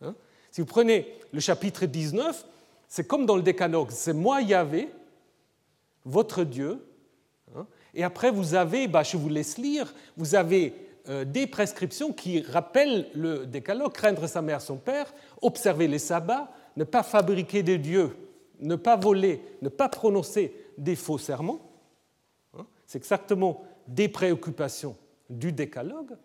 [0.02, 0.16] Hein.
[0.52, 2.46] si vous prenez le chapitre 19,
[2.90, 4.92] c'est comme dans le décalogue, c'est moi Yahvé,
[6.06, 6.86] votre Dieu,
[7.56, 7.68] hein.
[7.94, 10.74] et après vous avez, bah, je vous laisse lire, vous avez
[11.08, 16.52] euh, des prescriptions qui rappellent le décalogue, craindre sa mère, son père, observer les sabbats,
[16.76, 18.16] ne pas fabriquer des dieux,
[18.60, 21.62] ne pas voler, ne pas prononcer des faux serments.
[22.58, 24.98] Hein, c'est exactement des préoccupations
[25.30, 26.18] du décalogue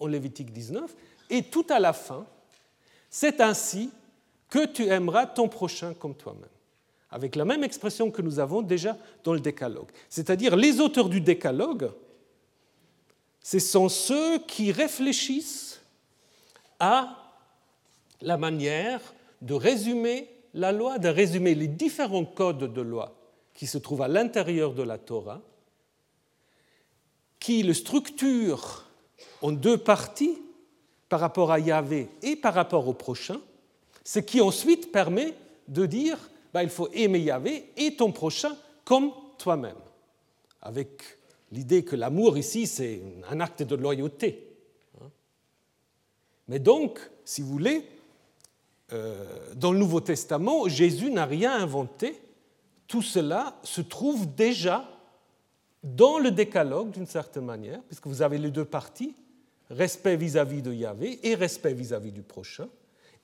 [0.00, 0.94] en Lévitique 19.
[1.30, 2.26] Et tout à la fin,
[3.10, 3.90] c'est ainsi
[4.50, 6.48] que tu aimeras ton prochain comme toi-même.
[7.10, 9.88] Avec la même expression que nous avons déjà dans le décalogue.
[10.08, 11.90] C'est-à-dire les auteurs du décalogue
[13.48, 15.80] ce sont ceux qui réfléchissent
[16.80, 17.16] à
[18.20, 19.00] la manière
[19.40, 23.14] de résumer la loi, de résumer les différents codes de loi
[23.54, 25.40] qui se trouvent à l'intérieur de la Torah,
[27.40, 28.84] qui le structurent
[29.40, 30.38] en deux parties
[31.08, 33.40] par rapport à Yahvé et par rapport au prochain,
[34.08, 35.34] ce qui ensuite permet
[35.68, 39.76] de dire bah, il faut aimer Yahvé et ton prochain comme toi-même,
[40.62, 41.02] avec
[41.52, 44.48] l'idée que l'amour ici, c'est un acte de loyauté.
[46.48, 47.84] Mais donc, si vous voulez,
[48.94, 52.18] euh, dans le Nouveau Testament, Jésus n'a rien inventé.
[52.86, 54.88] Tout cela se trouve déjà
[55.82, 59.14] dans le décalogue d'une certaine manière, puisque vous avez les deux parties,
[59.68, 62.70] respect vis-à-vis de Yahvé et respect vis-à-vis du prochain,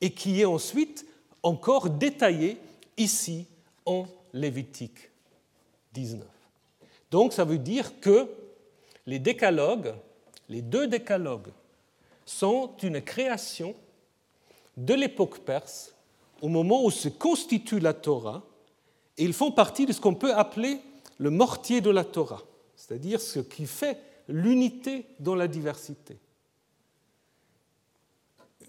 [0.04, 1.06] et qui est ensuite
[1.42, 2.58] encore détaillé
[2.98, 3.46] ici
[3.86, 5.10] en Lévitique
[5.94, 6.22] 19.
[7.10, 8.28] Donc ça veut dire que
[9.06, 9.94] les décalogues,
[10.50, 11.48] les deux décalogues,
[12.26, 13.74] sont une création
[14.76, 15.94] de l'époque perse
[16.42, 18.42] au moment où se constitue la Torah,
[19.16, 20.80] et ils font partie de ce qu'on peut appeler
[21.16, 22.42] le mortier de la Torah,
[22.76, 26.18] c'est-à-dire ce qui fait l'unité dans la diversité.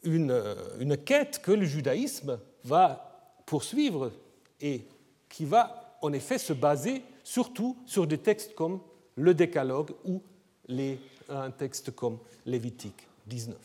[0.06, 0.42] Une,
[0.80, 4.12] une, quête que le judaïsme va poursuivre
[4.62, 4.86] et
[5.30, 8.80] qui va en effet se baser surtout sur des textes comme
[9.16, 10.22] le Décalogue ou
[11.30, 13.58] un texte comme Lévitique 19.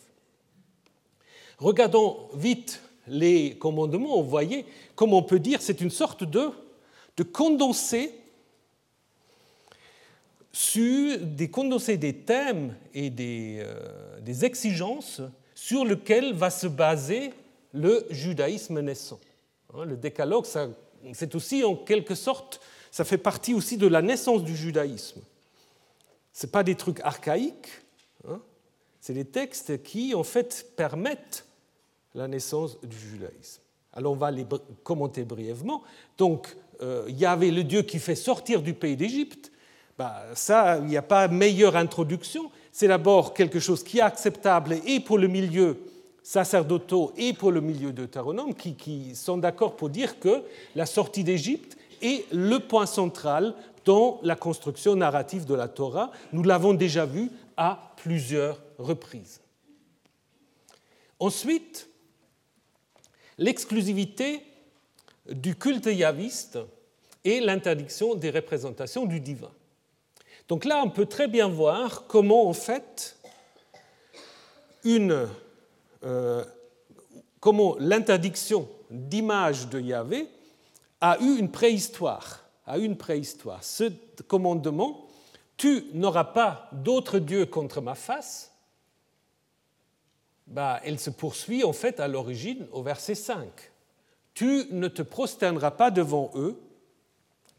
[1.58, 6.50] Regardons vite les commandements, vous voyez, comme on peut dire, c'est une sorte de,
[7.16, 8.14] de condensé
[10.52, 15.20] sur des condensés des thèmes et des, euh, des exigences
[15.60, 17.34] sur lesquels va se baser
[17.74, 19.20] le judaïsme naissant.
[19.74, 20.46] Hein, le décalogue,
[21.12, 25.20] c'est aussi en quelque sorte, ça fait partie aussi de la naissance du judaïsme.
[26.32, 27.68] Ce pas des trucs archaïques,
[28.26, 28.40] hein,
[29.02, 31.44] c'est des textes qui en fait permettent
[32.14, 33.60] la naissance du judaïsme.
[33.92, 34.46] Alors on va les
[34.82, 35.82] commenter brièvement.
[36.16, 39.52] Donc euh, il y avait le Dieu qui fait sortir du pays d'Égypte.
[39.98, 42.50] Bah, ça, il n'y a pas meilleure introduction.
[42.72, 45.78] C'est d'abord quelque chose qui est acceptable et pour le milieu
[46.22, 50.42] sacerdotaux et pour le milieu deutéronome qui, qui sont d'accord pour dire que
[50.76, 53.54] la sortie d'Égypte est le point central
[53.84, 56.10] dans la construction narrative de la Torah.
[56.32, 59.40] Nous l'avons déjà vu à plusieurs reprises.
[61.18, 61.88] Ensuite,
[63.36, 64.42] l'exclusivité
[65.30, 66.58] du culte yaviste
[67.24, 69.50] et l'interdiction des représentations du divin.
[70.50, 73.16] Donc là, on peut très bien voir comment, en fait,
[74.84, 76.44] euh,
[77.78, 80.28] l'interdiction d'image de Yahvé
[81.00, 82.40] a eu une préhistoire.
[82.66, 83.62] A une préhistoire.
[83.62, 83.84] Ce
[84.26, 85.06] commandement,
[85.56, 88.52] tu n'auras pas d'autre Dieu contre ma face,
[90.48, 93.46] bah, elle se poursuit en fait à l'origine au verset 5.
[94.34, 96.60] Tu ne te prosterneras pas devant eux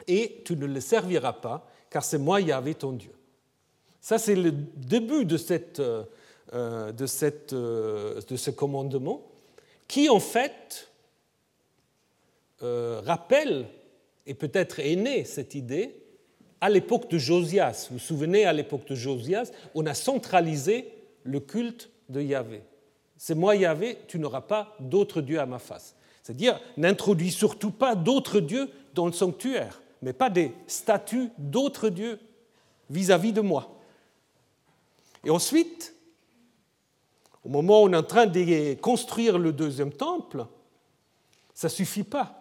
[0.07, 3.11] et tu ne les serviras pas, car c'est moi Yahvé ton Dieu.
[3.99, 9.21] Ça, c'est le début de, cette, euh, de, cette, euh, de, ce commandement
[9.87, 10.89] qui, en fait,
[12.63, 13.67] euh, rappelle,
[14.25, 15.95] et peut-être est né cette idée,
[16.61, 17.87] à l'époque de Josias.
[17.89, 20.91] Vous vous souvenez, à l'époque de Josias, on a centralisé
[21.23, 22.63] le culte de Yahvé.
[23.17, 25.95] C'est moi Yahvé, tu n'auras pas d'autre Dieu à ma face.
[26.23, 32.19] C'est-à-dire, n'introduis surtout pas d'autres dieux dans le sanctuaire, mais pas des statues d'autres dieux
[32.89, 33.79] vis-à-vis de moi.
[35.23, 35.95] Et ensuite,
[37.43, 40.45] au moment où on est en train de construire le deuxième temple,
[41.53, 42.37] ça ne suffit pas.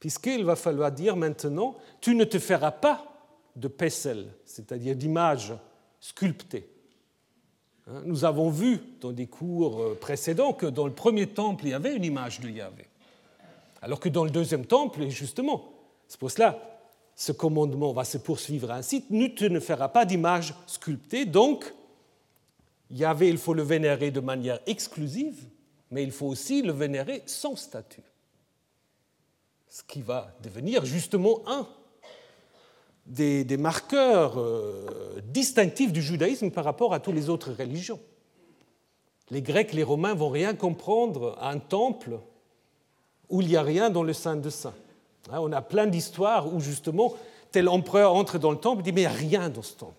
[0.00, 3.06] Puisqu'il va falloir dire maintenant, tu ne te feras pas
[3.54, 5.54] de pessel, c'est-à-dire d'image
[6.00, 6.68] sculptée.
[7.86, 11.70] Hein, nous avons vu dans des cours euh, précédents que dans le premier temple, il
[11.70, 12.86] y avait une image de Yahvé.
[13.80, 15.71] Alors que dans le deuxième temple, justement,
[16.12, 16.58] c'est pour cela,
[17.16, 19.02] ce commandement va se poursuivre ainsi,
[19.34, 21.72] tu ne feras pas d'image sculptée, donc
[22.90, 25.46] Yahvé, il faut le vénérer de manière exclusive,
[25.90, 28.02] mais il faut aussi le vénérer sans statut.
[29.70, 31.66] Ce qui va devenir justement un
[33.06, 38.00] des, marqueurs euh, distinctifs du judaïsme par rapport à toutes les autres religions.
[39.30, 42.20] Les Grecs, les Romains vont rien comprendre à un temple
[43.30, 44.74] où il n'y a rien dans le Saint de Saints.
[45.30, 47.14] Hein, on a plein d'histoires où justement
[47.50, 49.74] tel empereur entre dans le temple et dit mais il n'y a rien dans ce
[49.74, 49.94] temple.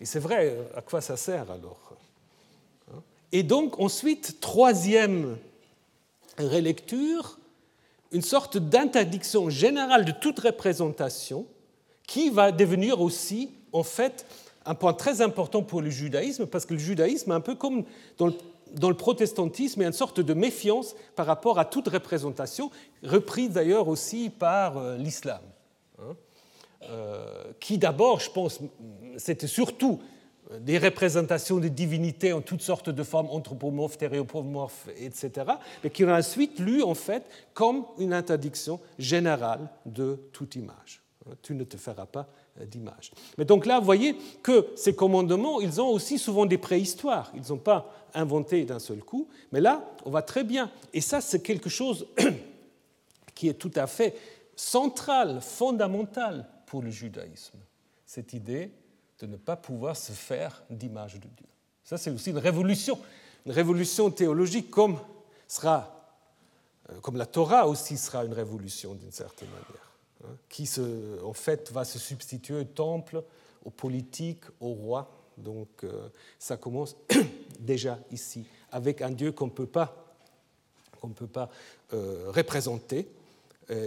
[0.00, 1.96] Et c'est vrai, à quoi ça sert alors?
[2.92, 3.00] Hein?
[3.32, 5.36] Et donc ensuite, troisième
[6.38, 7.38] relecture,
[8.12, 11.46] une sorte d'interdiction générale de toute représentation
[12.06, 14.26] qui va devenir aussi, en fait,
[14.66, 17.84] un point très important pour le judaïsme, parce que le judaïsme, un peu comme
[18.18, 18.34] dans le,
[18.72, 22.70] dans le protestantisme, est une sorte de méfiance par rapport à toute représentation,
[23.02, 25.40] reprise d'ailleurs aussi par euh, l'islam.
[25.98, 26.16] Hein.
[26.90, 28.60] Euh, qui d'abord, je pense,
[29.16, 30.00] c'était surtout
[30.60, 36.10] des représentations de divinités en toutes sortes de formes anthropomorphes, théréopomorphes, etc., mais qui ont
[36.10, 37.24] ensuite lu en fait
[37.54, 41.02] comme une interdiction générale de toute image.
[41.42, 42.28] Tu ne te feras pas
[42.60, 43.10] d'image.
[43.36, 47.32] Mais donc là, vous voyez que ces commandements, ils ont aussi souvent des préhistoires.
[47.34, 50.70] Ils n'ont pas inventé d'un seul coup, mais là, on va très bien.
[50.92, 52.06] Et ça, c'est quelque chose
[53.34, 54.16] qui est tout à fait
[54.56, 57.58] central, fondamental pour le judaïsme.
[58.06, 58.70] Cette idée
[59.18, 61.46] de ne pas pouvoir se faire d'image de Dieu.
[61.82, 62.98] Ça, c'est aussi une révolution,
[63.46, 64.98] une révolution théologique comme,
[65.48, 66.08] sera,
[66.90, 69.83] euh, comme la Torah aussi sera une révolution d'une certaine manière,
[70.48, 73.22] qui se, en fait va se substituer au temple,
[73.64, 75.10] aux politiques, au roi.
[75.36, 76.08] Donc euh,
[76.38, 76.96] ça commence
[77.60, 80.16] déjà ici, avec un Dieu qu'on ne peut pas,
[81.00, 81.50] qu'on peut pas
[81.92, 83.08] euh, représenter.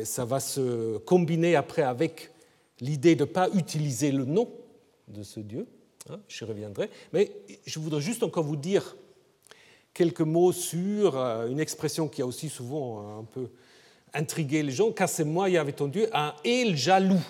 [0.04, 2.32] ça va se combiner après avec
[2.80, 4.50] l'idée de ne pas utiliser le nom
[5.08, 5.68] de ce Dieu.
[6.10, 6.90] Hein, je reviendrai.
[7.14, 7.32] Mais
[7.66, 8.96] je voudrais juste encore vous dire
[9.94, 13.50] quelques mots sur euh, une expression qui a aussi souvent euh, un peu
[14.14, 14.92] intrigué les gens.
[14.92, 17.26] Car c'est moi, y avait ton Dieu, un El jaloux,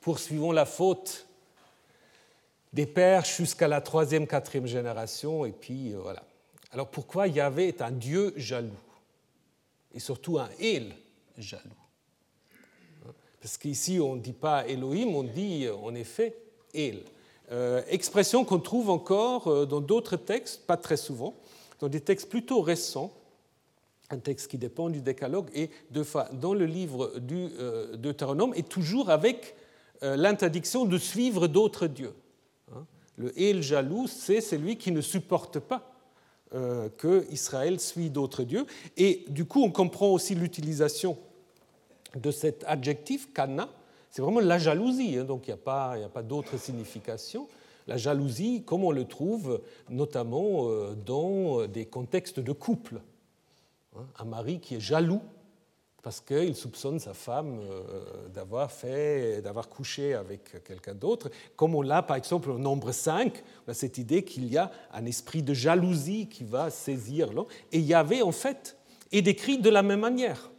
[0.00, 1.26] poursuivons la faute
[2.72, 5.44] des pères jusqu'à la troisième, quatrième génération.
[5.44, 6.22] Et puis euh, voilà.
[6.72, 8.70] Alors pourquoi Yahvé est un Dieu jaloux
[9.94, 10.94] Et surtout un El
[11.36, 11.62] jaloux?
[13.40, 16.36] Parce qu'ici, on ne dit pas Elohim, on dit en effet
[16.72, 17.02] El.
[17.50, 21.34] Euh, expression qu'on trouve encore euh, dans d'autres textes, pas très souvent,
[21.80, 23.12] dans des textes plutôt récents,
[24.12, 28.52] un texte qui dépend du décalogue, et deux fois dans le livre du euh, Deutéronome,
[28.54, 29.56] et toujours avec
[30.04, 32.12] l'interdiction de suivre d'autres dieux.
[32.74, 32.84] Hein.
[33.16, 35.88] Le El jaloux, c'est celui qui ne supporte pas
[36.50, 38.66] que Israël suit d'autres dieux.
[38.96, 41.16] Et du coup, on comprend aussi l'utilisation
[42.16, 43.68] de cet adjectif, kana,
[44.12, 47.48] c'est vraiment la jalousie, hein, donc il n'y a pas, pas d'autre signification.
[47.86, 53.00] La jalousie, comme on le trouve notamment euh, dans des contextes de couple.
[53.96, 55.22] Hein, un mari qui est jaloux
[56.02, 61.30] parce qu'il soupçonne sa femme euh, d'avoir fait, d'avoir couché avec quelqu'un d'autre.
[61.54, 64.72] Comme on l'a par exemple au nombre 5, on a cette idée qu'il y a
[64.92, 67.46] un esprit de jalousie qui va saisir l'homme.
[67.70, 68.76] Et Yahvé, en fait,
[69.12, 70.50] est décrit de la même manière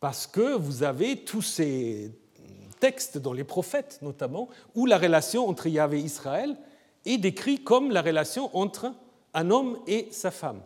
[0.00, 2.10] parce que vous avez tous ces
[2.80, 6.56] textes dans les prophètes notamment, où la relation entre Yahvé et Israël
[7.04, 8.92] est décrite comme la relation entre
[9.34, 10.62] un homme et sa femme.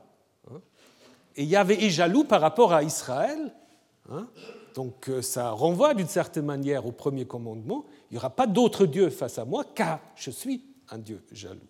[1.36, 3.52] Et Yahvé est jaloux par rapport à Israël,
[4.10, 4.28] hein.
[4.74, 8.86] donc euh, ça renvoie d'une certaine manière au premier commandement, il n'y aura pas d'autre
[8.86, 11.60] Dieu face à moi, car je suis un Dieu jaloux,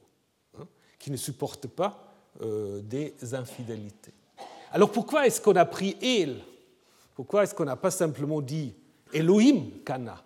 [0.58, 0.66] hein,
[0.98, 4.12] qui ne supporte pas euh, des infidélités.
[4.72, 6.40] Alors pourquoi est-ce qu'on a pris El?
[7.14, 8.74] Pourquoi est-ce qu'on n'a pas simplement dit
[9.12, 10.23] Elohim Kana?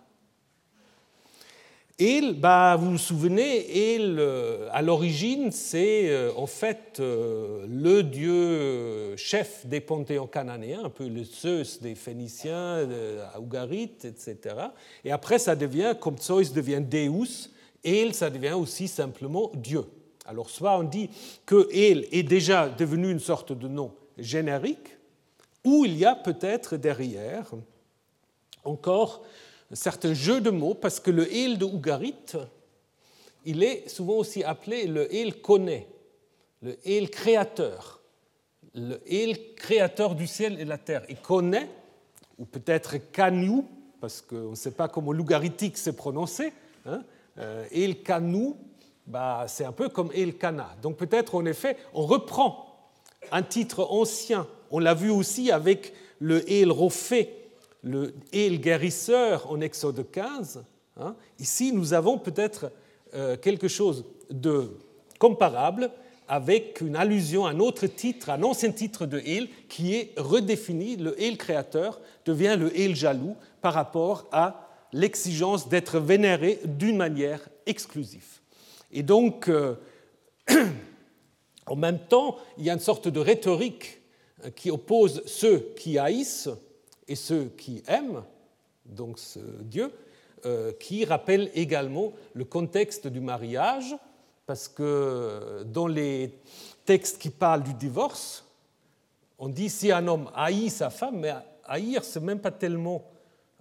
[1.99, 8.03] El, bah, vous vous souvenez, El, euh, à l'origine, c'est euh, en fait euh, le
[8.03, 12.87] dieu chef des panthéons cananéens, un peu le Zeus des Phéniciens,
[13.37, 14.55] Ougarites, etc.
[15.03, 17.49] Et après, ça devient, comme Zeus devient Deus,
[17.83, 19.83] El, ça devient aussi simplement Dieu.
[20.25, 21.09] Alors, soit on dit
[21.45, 24.97] que El est déjà devenu une sorte de nom générique,
[25.65, 27.51] où il y a peut-être derrière
[28.63, 29.25] encore
[29.71, 32.15] certains jeux de mots, parce que le El de Ougarit,
[33.45, 35.87] il est souvent aussi appelé le El connaît,
[36.61, 38.01] le El créateur,
[38.73, 41.03] le El créateur du ciel et de la terre.
[41.09, 41.69] Et connaît,
[42.37, 43.63] ou peut-être Kanu,
[44.01, 46.53] parce qu'on ne sait pas comment l'ougaritique s'est prononcé,
[46.85, 47.03] hein,
[47.37, 48.53] euh, El Kanu,
[49.07, 50.75] bah, c'est un peu comme El Kana.
[50.81, 52.65] Donc peut-être en effet, on reprend
[53.31, 57.29] un titre ancien on l'a vu aussi avec le El Rophé,
[57.81, 60.63] le El guérisseur en Exode 15.
[60.97, 61.15] Hein.
[61.39, 62.71] Ici, nous avons peut-être
[63.13, 64.71] euh, quelque chose de
[65.17, 65.91] comparable
[66.27, 70.95] avec une allusion à un autre titre, un ancien titre de El, qui est redéfini.
[70.95, 77.47] Le El créateur devient le El jaloux par rapport à l'exigence d'être vénéré d'une manière
[77.65, 78.39] exclusive.
[78.91, 79.75] Et donc, euh,
[81.65, 84.01] en même temps, il y a une sorte de rhétorique
[84.55, 86.49] qui oppose ceux qui haïssent
[87.09, 88.23] et ceux qui aiment,
[88.85, 89.91] donc ce Dieu,
[90.45, 93.95] euh, qui rappelle également le contexte du mariage,
[94.45, 96.33] parce que dans les
[96.85, 98.45] textes qui parlent du divorce,
[99.37, 101.33] on dit si un homme haït sa femme, mais
[101.65, 103.03] haïr, c'est même pas tellement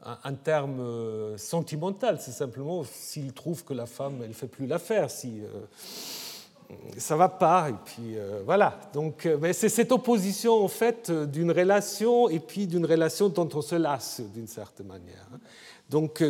[0.04, 5.10] un, terme sentimental, c'est simplement s'il trouve que la femme, elle ne fait plus l'affaire,
[5.10, 5.40] si
[6.96, 8.78] ça va pas, et puis voilà.
[8.92, 13.74] Donc, c'est cette opposition en fait d'une relation et puis d'une relation dont on se
[13.74, 15.26] lasse d'une certaine manière.
[15.32, 15.38] Hein.
[15.88, 16.22] Donc,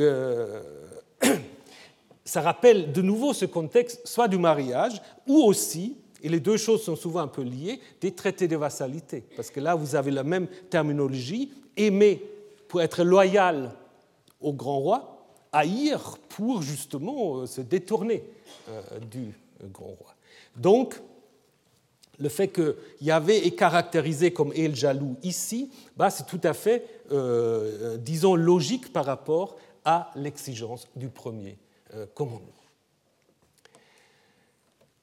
[2.24, 6.82] ça rappelle de nouveau ce contexte, soit du mariage, ou aussi, et les deux choses
[6.82, 9.24] sont souvent un peu liées, des traités de vassalité.
[9.36, 12.22] Parce que là, vous avez la même terminologie, aimer
[12.68, 13.72] pour être loyal
[14.40, 18.24] au grand roi, haïr pour justement euh, se détourner
[18.68, 19.32] euh, du
[19.72, 20.14] grand roi.
[20.58, 21.00] Donc,
[22.18, 26.84] le fait que Yahvé est caractérisé comme El jaloux ici, bah, c'est tout à fait,
[27.12, 31.58] euh, disons, logique par rapport à l'exigence du premier
[31.94, 32.52] euh, commandement.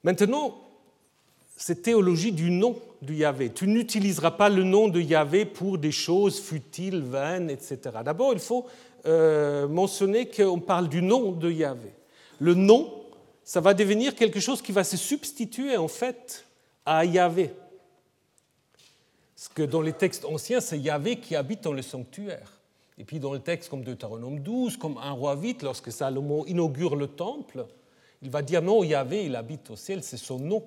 [0.04, 0.54] Maintenant,
[1.56, 3.50] cette théologie du nom du Yahvé.
[3.52, 7.78] Tu n'utiliseras pas le nom de Yahvé pour des choses futiles, vaines, etc.
[8.04, 8.66] D'abord, il faut
[9.06, 11.92] euh, mentionner qu'on parle du nom de Yahvé.
[12.38, 12.95] Le nom,
[13.46, 16.44] ça va devenir quelque chose qui va se substituer en fait
[16.84, 17.52] à Yahvé.
[19.36, 22.60] Parce que dans les textes anciens, c'est Yahvé qui habite dans le sanctuaire.
[22.98, 26.96] Et puis dans le texte comme Deutéronome 12, comme un roi vite, lorsque Salomon inaugure
[26.96, 27.66] le temple,
[28.20, 30.64] il va dire non, Yahvé, il habite au ciel, c'est son nom,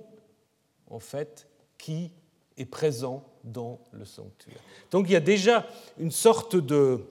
[0.89, 2.11] en fait, qui
[2.55, 4.61] est présent dans le sanctuaire.
[4.89, 5.67] Donc il y a déjà
[5.97, 7.01] une sorte de,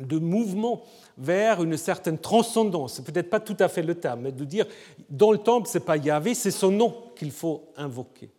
[0.00, 0.82] de mouvement
[1.16, 4.66] vers une certaine transcendance, c'est peut-être pas tout à fait le terme, mais de dire
[5.08, 8.30] dans le temple, ce n'est pas Yahvé, c'est son nom qu'il faut invoquer.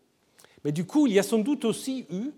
[0.64, 2.32] Mais du coup, il y a sans doute aussi eu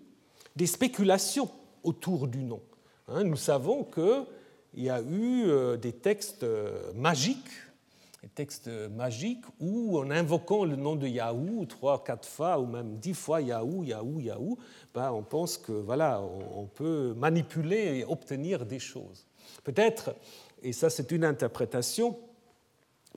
[0.55, 1.49] des spéculations
[1.83, 2.61] autour du nom.
[3.07, 7.49] Hein, nous savons qu'il y a eu euh, des textes euh, magiques,
[8.27, 13.13] textes magiques où, en invoquant le nom de Yahou trois, quatre fois, ou même dix
[13.13, 14.57] fois Yahou, Yahou, Yahou,
[14.93, 16.21] ben on pense que voilà,
[16.55, 19.25] on peut manipuler et obtenir des choses.
[19.63, 20.15] Peut-être,
[20.61, 22.17] et ça c'est une interprétation,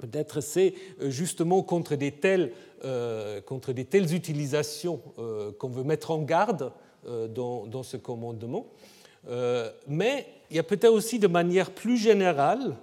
[0.00, 2.52] peut-être c'est euh, justement contre des telles,
[3.46, 5.00] contre des utilisations
[5.58, 6.72] qu'on veut mettre en garde
[7.04, 8.66] dans, dans ce commandement.
[9.28, 12.76] Euh, mais il y a peut-être aussi de manière plus générale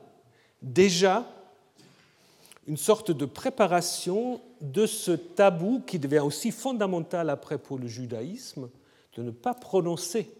[0.62, 1.28] déjà
[2.68, 8.70] une sorte de préparation de ce tabou qui devient aussi fondamental après pour le judaïsme,
[9.16, 10.32] de ne pas prononcer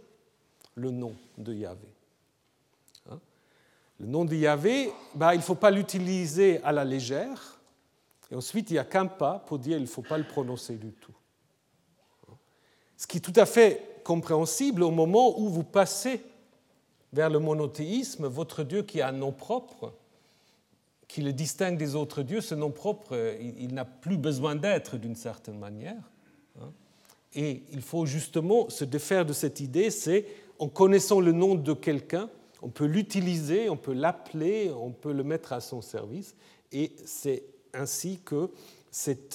[0.76, 1.88] le nom de Yahvé.
[3.10, 3.20] Hein?
[4.00, 7.60] Le nom de Yahvé, bah, il ne faut pas l'utiliser à la légère,
[8.32, 10.76] et ensuite il n'y a qu'un pas pour dire qu'il ne faut pas le prononcer
[10.76, 11.14] du tout.
[12.96, 16.22] Ce qui est tout à fait compréhensible au moment où vous passez
[17.14, 19.94] vers le monothéisme, votre Dieu qui a un nom propre,
[21.10, 25.16] qui le distingue des autres dieux, ce nom propre, il, n'a plus besoin d'être d'une
[25.16, 26.10] certaine manière.
[26.62, 26.72] Hein.
[27.34, 30.26] Et il faut justement se défaire de cette idée, c'est
[30.60, 32.30] en connaissant le nom de quelqu'un,
[32.62, 36.36] on peut l'utiliser, on peut l'appeler, on peut le mettre à son service,
[36.72, 37.44] et c'est
[37.74, 38.52] ainsi que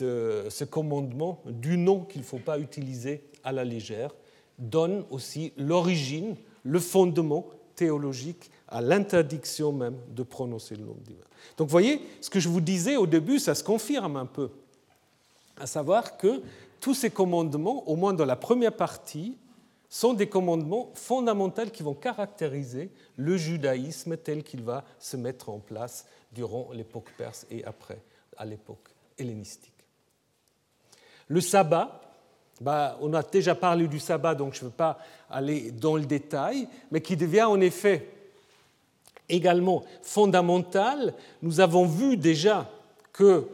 [0.02, 4.14] euh, ce commandement du nom qu'il ne faut pas utiliser à la légère
[4.60, 11.24] donne aussi l'origine, le fondement théologique à l'interdiction même de prononcer le nom divin.
[11.56, 14.50] Donc vous voyez, ce que je vous disais au début, ça se confirme un peu,
[15.58, 16.42] à savoir que
[16.80, 19.36] tous ces commandements, au moins dans la première partie,
[19.88, 25.60] sont des commandements fondamentaux qui vont caractériser le judaïsme tel qu'il va se mettre en
[25.60, 28.00] place durant l'époque perse et après,
[28.36, 29.72] à l'époque hellénistique.
[31.28, 32.00] Le sabbat,
[32.60, 34.98] bah, on a déjà parlé du sabbat, donc je ne veux pas
[35.30, 38.08] aller dans le détail, mais qui devient en effet
[39.28, 41.14] également fondamental.
[41.42, 42.70] Nous avons vu déjà
[43.12, 43.48] que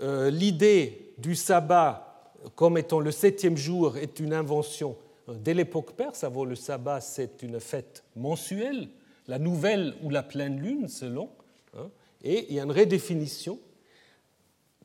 [0.00, 4.96] euh, l'idée du sabbat comme étant le septième jour est une invention
[5.28, 6.24] euh, dès l'époque perse.
[6.24, 8.88] Avant le sabbat, c'est une fête mensuelle,
[9.26, 11.30] la nouvelle ou la pleine lune, selon.
[11.76, 11.88] Hein,
[12.22, 13.58] et il y a une redéfinition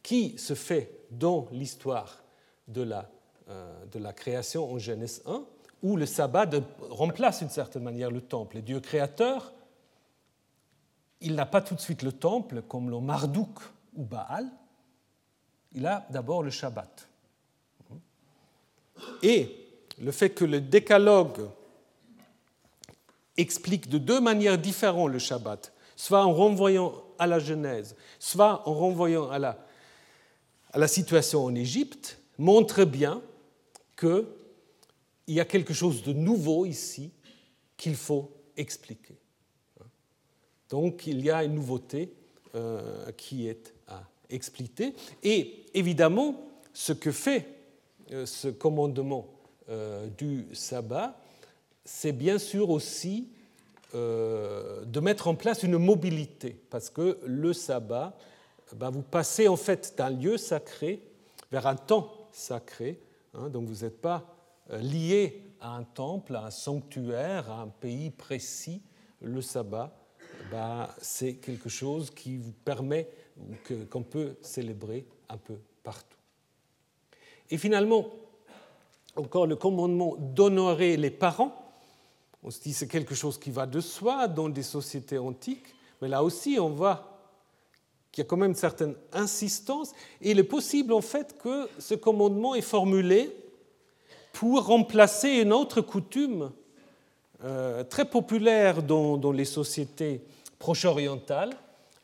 [0.02, 2.24] qui se fait dans l'histoire
[2.68, 3.10] de la
[3.52, 5.44] euh, de la création en Genèse 1,
[5.84, 6.50] où le sabbat
[6.90, 8.58] remplace d'une certaine manière le temple.
[8.58, 9.52] Le Dieu créateur,
[11.22, 13.60] il n'a pas tout de suite le temple comme le Marduk
[13.96, 14.50] ou Baal,
[15.74, 17.08] il a d'abord le Shabbat.
[19.24, 19.56] Et
[20.00, 21.48] le fait que le décalogue
[23.38, 28.74] explique de deux manières différentes le Shabbat, soit en renvoyant à la Genèse, soit en
[28.74, 33.22] renvoyant à la, situation en Égypte, montre bien
[33.98, 34.26] qu'il
[35.28, 37.12] y a quelque chose de nouveau ici
[37.78, 39.21] qu'il faut expliquer.
[40.72, 42.12] Donc il y a une nouveauté
[42.56, 44.96] euh, qui est à expliquer.
[45.22, 46.36] Et évidemment,
[46.74, 47.46] ce que fait
[48.12, 49.28] euh, ce commandement
[49.70, 51.20] euh, du sabbat,
[51.86, 53.28] c'est bien sûr aussi
[53.94, 58.18] de mettre en place une mobilité, parce que le sabbat,
[58.78, 61.02] ben, vous passez en fait d'un lieu sacré
[61.52, 63.02] vers un temps sacré,
[63.34, 64.34] hein, donc vous n'êtes pas
[64.80, 68.82] lié à un temple, à un sanctuaire, à un pays précis,
[69.20, 69.94] le sabbat,
[70.52, 73.08] bah, c'est quelque chose qui vous permet
[73.90, 76.18] qu'on peut célébrer un peu partout.
[77.50, 78.06] Et finalement,
[79.16, 81.58] encore le commandement d'honorer les parents.
[82.44, 86.08] On se dit c'est quelque chose qui va de soi dans des sociétés antiques, mais
[86.08, 87.08] là aussi on voit
[88.12, 89.92] qu'il y a quand même une certaine insistance.
[90.22, 93.36] Et il est possible en fait que ce commandement est formulé
[94.34, 96.52] pour remplacer une autre coutume
[97.44, 100.22] euh, très populaire dans, les sociétés
[100.62, 101.56] proche-orientales,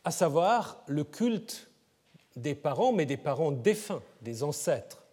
[0.04, 1.70] à savoir le culte
[2.36, 5.04] des parents, mais des parents défunts, des ancêtres.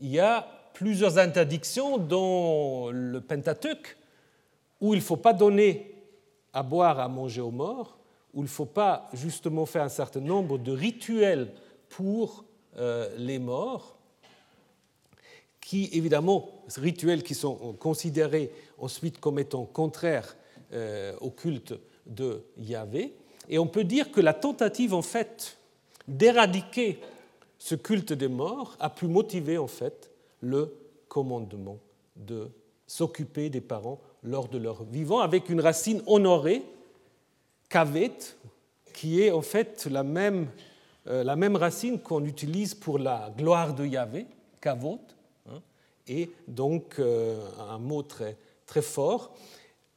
[0.00, 3.96] Il y a plusieurs interdictions dans le Pentateuque
[4.80, 5.94] où il ne faut pas donner
[6.52, 7.98] à boire, à manger aux morts,
[8.34, 11.52] où il ne faut pas justement faire un certain nombre de rituels
[11.88, 12.44] pour
[12.78, 13.96] euh, les morts,
[15.60, 20.36] qui, évidemment, rituels qui sont considérés ensuite comme étant contraires
[20.72, 21.74] euh, au culte
[22.06, 23.14] de Yahvé.
[23.48, 25.58] Et on peut dire que la tentative, en fait,
[26.08, 26.98] d'éradiquer
[27.58, 30.74] ce culte des morts a pu motiver, en fait, le
[31.08, 31.78] commandement
[32.16, 32.50] de
[32.86, 36.62] s'occuper des parents lors de leur vivant, avec une racine honorée,
[37.68, 38.12] kavet,
[38.92, 40.48] qui est en fait la même,
[41.06, 44.26] euh, la même racine qu'on utilise pour la gloire de Yahvé,
[44.60, 45.00] kavot,
[46.08, 47.40] et donc euh,
[47.70, 48.36] un mot très,
[48.66, 49.34] très fort,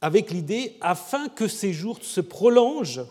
[0.00, 3.06] avec l'idée afin que ces jours se prolongent,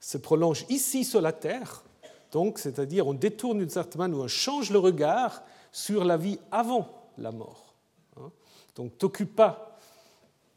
[0.00, 1.84] se prolongent ici sur la terre,
[2.32, 6.88] donc c'est-à-dire on détourne d'une certaine manière, on change le regard sur la vie avant
[7.16, 7.74] la mort.
[8.16, 8.30] Hein.
[8.74, 9.78] Donc t'occupe pas.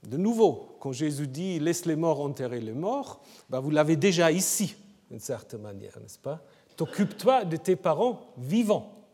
[0.03, 4.31] De nouveau, quand Jésus dit laisse les morts enterrer les morts, ben vous l'avez déjà
[4.31, 4.75] ici,
[5.09, 6.41] d'une certaine manière, n'est-ce pas?
[6.75, 9.05] T'occupe-toi de tes parents vivants.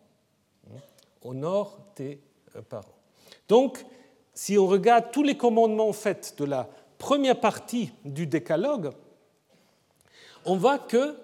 [0.70, 0.80] Hein.
[1.22, 2.22] Honore tes
[2.70, 2.86] par
[3.48, 3.86] Donc,
[4.38, 6.70] si on regarde tous les commandements en fait, de la
[7.00, 8.92] première partie du décalogue,
[10.46, 11.16] on voit que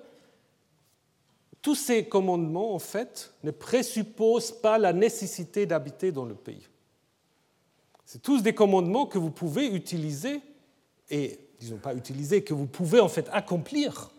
[1.61, 6.68] tous ces commandements en fait, ne présupposent pas la nécessité d'habiter dans le pays.
[8.03, 10.41] C'est tous des commandements que vous pouvez utiliser
[11.11, 14.09] et, disons pas utiliser, que vous pouvez en fait accomplir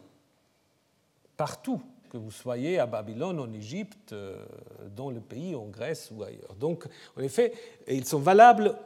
[1.36, 1.82] partout
[2.15, 4.47] que vous soyez à Babylone, en Égypte, euh,
[4.95, 6.55] dans le pays, en Grèce ou ailleurs.
[6.55, 6.87] Donc,
[7.17, 7.53] en effet,
[7.89, 8.77] ils sont valables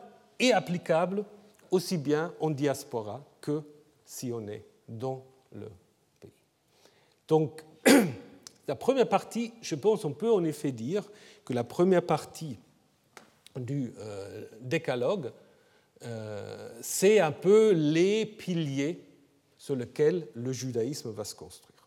[0.41, 1.27] et applicables
[1.71, 3.61] aussi bien en diaspora que
[4.07, 5.69] si on est dans le
[6.19, 6.31] pays.
[7.29, 7.63] Donc,
[8.67, 11.05] la première partie, je pense, on peut en effet dire
[11.45, 12.59] que la première partie
[13.57, 15.33] du euh, décalogue,
[16.03, 19.05] euh, c'est un peu les piliers
[19.59, 21.78] sur lesquels le judaïsme va se construire.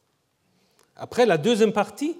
[0.95, 2.17] Après, la deuxième partie,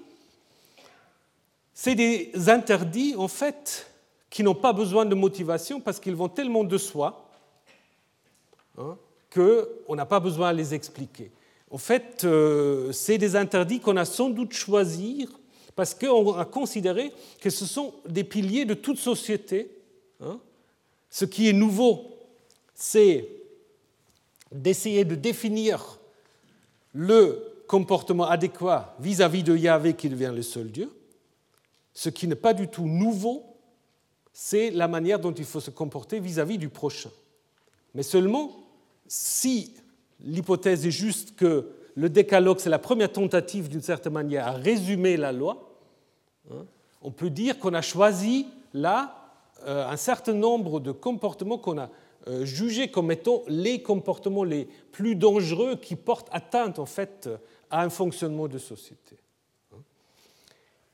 [1.74, 3.86] c'est des interdits, en fait,
[4.32, 7.28] qui n'ont pas besoin de motivation parce qu'ils vont tellement de soi
[8.78, 8.96] hein,
[9.30, 11.30] qu'on n'a pas besoin de les expliquer.
[11.70, 15.26] En fait, euh, c'est des interdits qu'on a sans doute choisis
[15.76, 19.70] parce qu'on a considéré que ce sont des piliers de toute société.
[20.20, 20.38] Hein.
[21.10, 22.16] Ce qui est nouveau,
[22.74, 23.28] c'est
[24.50, 25.98] d'essayer de définir
[26.94, 30.92] le comportement adéquat vis-à-vis de Yahvé qui devient le seul Dieu.
[31.94, 33.44] Ce qui n'est pas du tout nouveau,
[34.30, 37.08] c'est la manière dont il faut se comporter vis-à-vis du prochain.
[37.94, 38.50] Mais seulement
[39.06, 39.72] si
[40.20, 45.16] l'hypothèse est juste que le décalogue, c'est la première tentative d'une certaine manière à résumer
[45.16, 45.72] la loi,
[46.50, 46.66] hein,
[47.00, 49.32] on peut dire qu'on a choisi là
[49.64, 51.88] euh, un certain nombre de comportements qu'on a
[52.28, 57.30] euh, jugés comme étant les comportements les plus dangereux qui portent atteinte en fait
[57.72, 59.16] à un fonctionnement de société.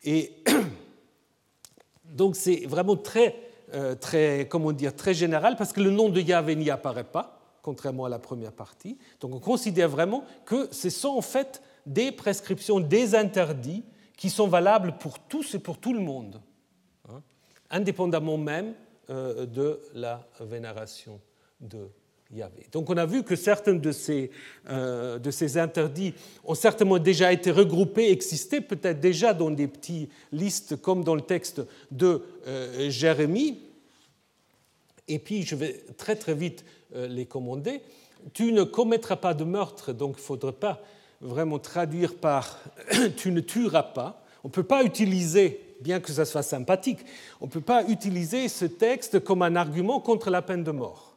[0.04, 0.32] Et
[2.04, 3.36] donc c'est vraiment très,
[3.74, 7.40] euh, très, comment dire, très général parce que le nom de Yahvé n'y apparaît pas,
[7.62, 8.96] contrairement à la première partie.
[9.20, 13.84] Donc on considère vraiment que ce sont en fait des prescriptions, des interdits
[14.16, 16.40] qui sont valables pour tous et pour tout le monde,
[17.08, 17.22] hein,
[17.70, 18.74] indépendamment même
[19.10, 21.20] euh, de la vénération
[21.60, 21.88] de
[22.72, 24.30] donc on a vu que certains de ces,
[24.68, 26.12] euh, de ces interdits
[26.44, 31.22] ont certainement déjà été regroupés, existaient peut-être déjà dans des petites listes comme dans le
[31.22, 33.62] texte de euh, Jérémie.
[35.08, 37.80] Et puis je vais très très vite euh, les commander.
[38.34, 40.82] Tu ne commettras pas de meurtre, donc il ne faudrait pas
[41.22, 42.60] vraiment traduire par
[43.16, 44.22] tu ne tueras pas.
[44.44, 46.98] On ne peut pas utiliser, bien que ça soit sympathique,
[47.40, 51.07] on ne peut pas utiliser ce texte comme un argument contre la peine de mort.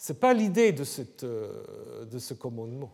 [0.00, 0.82] Ce n'est pas l'idée de,
[1.24, 2.90] euh, de ce commandement.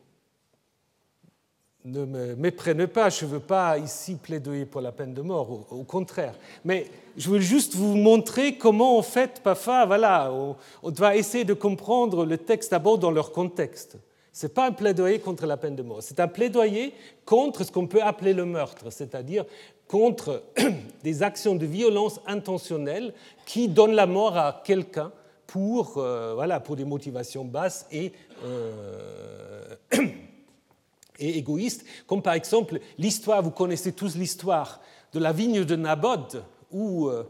[1.84, 5.68] Ne me méprenez pas, je ne veux pas ici plaidoyer pour la peine de mort,
[5.70, 6.34] au, contraire.
[6.64, 11.44] Mais je veux juste vous montrer comment, en fait, parfois, voilà, on, on doit essayer
[11.44, 13.98] de comprendre le texte d'abord dans leur contexte.
[14.32, 16.92] Ce n'est pas un plaidoyer contre la peine de mort, c'est un plaidoyer
[17.24, 19.44] contre ce qu'on peut appeler le meurtre, c'est-à-dire
[19.86, 20.42] contre
[21.04, 23.14] des actions de violence intentionnelles
[23.46, 25.12] qui donnent la mort à quelqu'un
[25.46, 28.12] pour, euh, voilà, pour des motivations basses et,
[28.44, 29.76] euh,
[31.18, 34.80] et égoïstes, comme par exemple l'histoire, vous connaissez tous l'histoire
[35.12, 36.36] de la vigne de Naboth,
[36.72, 37.24] où euh,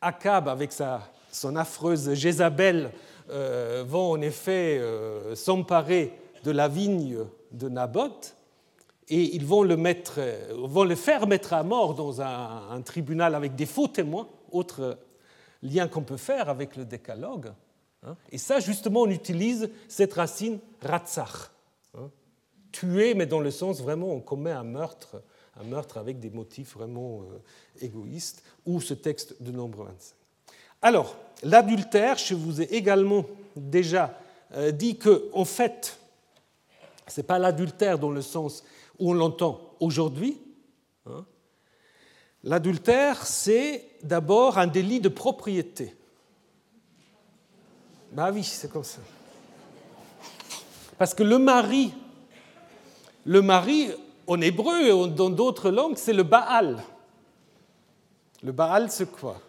[0.00, 2.90] Akab, avec sa, son affreuse Jézabel,
[3.86, 4.82] vont en effet
[5.36, 7.18] s'emparer de la vigne
[7.52, 8.34] de Naboth,
[9.08, 10.18] et ils vont le, mettre,
[10.52, 14.98] vont le faire mettre à mort dans un, un tribunal avec des faux témoins, autre
[15.62, 17.52] lien qu'on peut faire avec le décalogue.
[18.02, 18.16] Hein.
[18.30, 21.50] Et ça, justement, on utilise cette racine ratzach.
[21.94, 22.10] Hein.
[22.72, 25.22] Tuer, mais dans le sens vraiment, on commet un meurtre,
[25.60, 30.14] un meurtre avec des motifs vraiment euh, égoïstes, ou ce texte de nombre 25.
[30.82, 34.18] Alors, l'adultère, je vous ai également déjà
[34.54, 35.98] euh, dit que, en fait,
[37.06, 38.64] ce n'est pas l'adultère dans le sens
[38.98, 40.38] où on l'entend aujourd'hui.
[42.42, 45.94] L'adultère, c'est d'abord un délit de propriété.
[48.12, 49.00] Bah oui, c'est comme ça.
[50.96, 51.92] Parce que le mari,
[53.24, 53.90] le mari,
[54.26, 56.82] en hébreu et dans d'autres langues, c'est le Baal.
[58.42, 59.40] Le Baal, c'est quoi?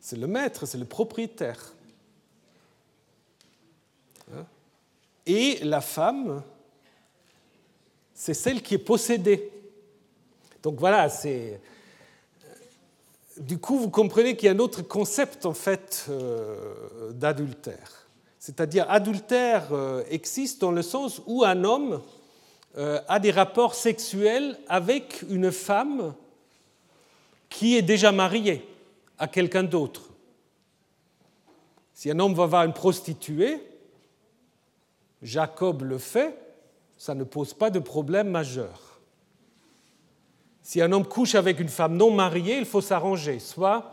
[0.00, 1.74] C'est le maître, c'est le propriétaire.
[4.32, 4.46] Hein?
[5.26, 6.42] Et la femme,
[8.14, 9.52] c'est celle qui est possédée.
[10.62, 11.60] Donc voilà, c'est
[13.40, 18.06] du coup, vous comprenez qu'il y a un autre concept en fait euh, d'adultère.
[18.38, 22.00] C'est-à-dire, adultère euh, existe dans le sens où un homme
[22.76, 26.14] euh, a des rapports sexuels avec une femme
[27.48, 28.66] qui est déjà mariée
[29.18, 30.10] à quelqu'un d'autre.
[31.94, 33.60] Si un homme va voir une prostituée,
[35.22, 36.38] Jacob le fait,
[36.96, 38.87] ça ne pose pas de problème majeur.
[40.68, 43.38] Si un homme couche avec une femme non mariée, il faut s'arranger.
[43.38, 43.90] Soit,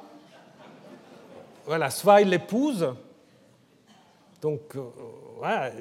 [1.65, 2.93] voilà, soit il l'épouse.
[4.41, 4.81] Donc, euh,
[5.37, 5.71] voilà.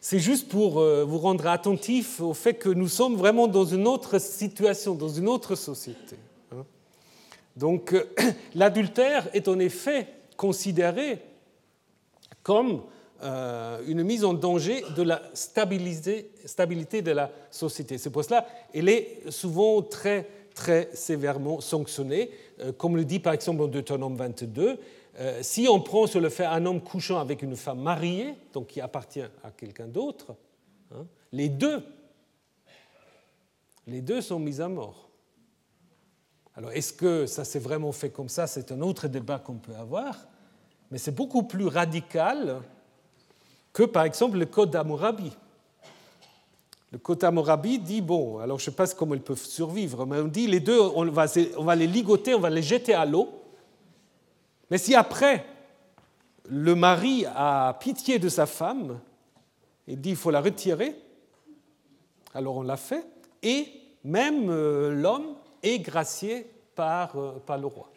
[0.00, 3.86] C'est juste pour euh, vous rendre attentif au fait que nous sommes vraiment dans une
[3.86, 6.16] autre situation, dans une autre société.
[6.52, 6.64] Hein.
[7.54, 8.10] Donc, euh,
[8.54, 11.22] l'adultère est en effet considéré
[12.42, 12.80] comme
[13.22, 17.98] une mise en danger de la stabilité, de la société.
[17.98, 22.30] C'est pour cela qu'elle est souvent très, très sévèrement sanctionnée.
[22.60, 24.78] Euh, comme le dit par exemple en Deutéronome 22,
[25.18, 28.68] euh, si on prend sur le fait un homme couchant avec une femme mariée, donc
[28.68, 30.34] qui appartient à quelqu'un d'autre,
[30.94, 31.82] hein, les deux,
[33.86, 35.10] les deux sont mis à mort.
[36.54, 38.46] Alors est-ce que ça s'est vraiment fait comme ça?
[38.46, 40.26] C'est un autre débat qu'on peut avoir,
[40.90, 42.62] mais c'est beaucoup plus radical
[43.72, 45.32] que par exemple le code d'Amourabi.
[46.90, 50.18] Le code d'Amourabi dit, bon, alors je ne sais pas comment ils peuvent survivre, mais
[50.18, 53.30] on dit les deux, on va, les ligoter, on va les jeter à l'eau.
[54.70, 55.46] Mais si après,
[56.48, 59.00] le mari a pitié de sa femme,
[59.86, 60.94] il dit il faut la retirer,
[62.34, 63.06] alors on l'a fait,
[63.42, 63.68] et
[64.04, 67.90] même euh, l'homme est gracié par, euh, par le roi.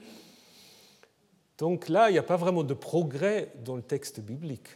[1.58, 4.70] Donc là, il n'y a pas vraiment de progrès dans le texte biblique.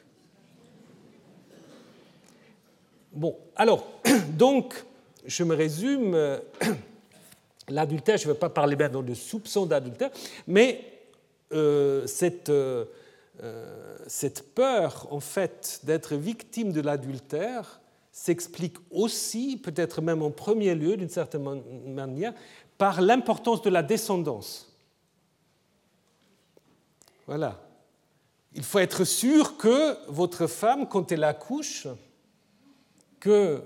[3.11, 3.87] Bon, alors,
[4.37, 4.83] donc,
[5.25, 6.15] je me résume,
[7.69, 10.11] l'adultère, je ne vais pas parler maintenant de soupçon d'adultère,
[10.47, 10.83] mais
[11.51, 12.85] euh, cette, euh,
[13.43, 17.81] euh, cette peur, en fait, d'être victime de l'adultère
[18.11, 22.33] s'explique aussi, peut-être même en premier lieu, d'une certaine manière,
[22.77, 24.71] par l'importance de la descendance.
[27.25, 27.59] Voilà.
[28.53, 31.87] Il faut être sûr que votre femme, quand elle accouche,
[33.19, 33.61] que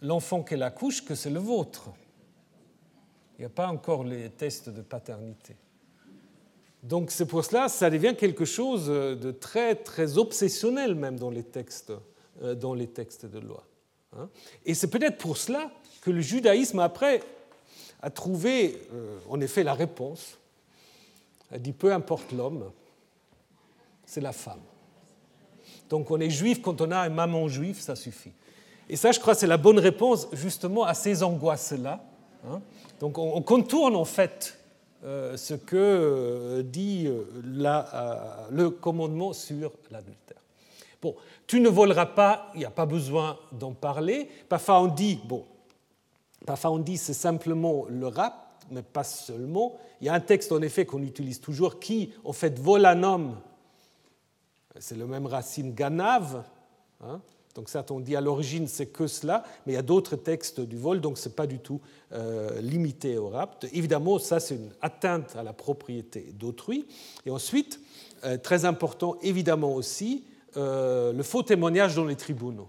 [0.00, 1.90] l'enfant qu'elle accouche, que c'est le vôtre.
[3.38, 5.56] Il n'y a pas encore les tests de paternité.
[6.82, 11.42] Donc c'est pour cela, ça devient quelque chose de très, très obsessionnel même dans les
[11.42, 11.92] textes,
[12.42, 13.64] euh, dans les textes de loi.
[14.16, 14.28] Hein.
[14.66, 15.70] Et c'est peut-être pour cela
[16.02, 17.22] que le judaïsme, après,
[18.02, 20.38] a trouvé euh, en effet la réponse.
[21.50, 22.70] A dit peu importe l'homme,
[24.04, 24.60] c'est la femme.
[25.88, 28.32] Donc on est juif quand on a un maman juif, ça suffit.
[28.88, 32.04] Et ça, je crois, c'est la bonne réponse justement à ces angoisses-là.
[32.48, 32.60] Hein.
[33.00, 34.58] Donc on, contourne en fait
[35.04, 40.38] euh, ce que euh, dit euh, le commandement sur l'adultère.
[41.02, 41.14] Bon,
[41.46, 44.28] tu ne voleras pas, il n'y a pas besoin d'en parler.
[44.48, 45.44] Parfois on dit, bon,
[46.46, 49.76] parfois on dit c'est simplement le rap, mais pas seulement.
[50.00, 53.02] Il y a un texte en effet qu'on utilise toujours qui en fait vole un
[53.02, 53.36] homme.
[54.78, 56.44] C'est le même racine ganave.
[57.02, 57.20] Hein.
[57.54, 60.60] Donc ça, on dit à l'origine c'est que cela, mais il y a d'autres textes
[60.60, 61.80] du vol, donc ce n'est pas du tout
[62.12, 63.66] euh, limité au rapt.
[63.72, 66.86] Évidemment, ça c'est une atteinte à la propriété d'autrui.
[67.26, 67.80] Et ensuite,
[68.24, 70.24] euh, très important évidemment aussi,
[70.56, 72.68] euh, le faux témoignage dans les tribunaux.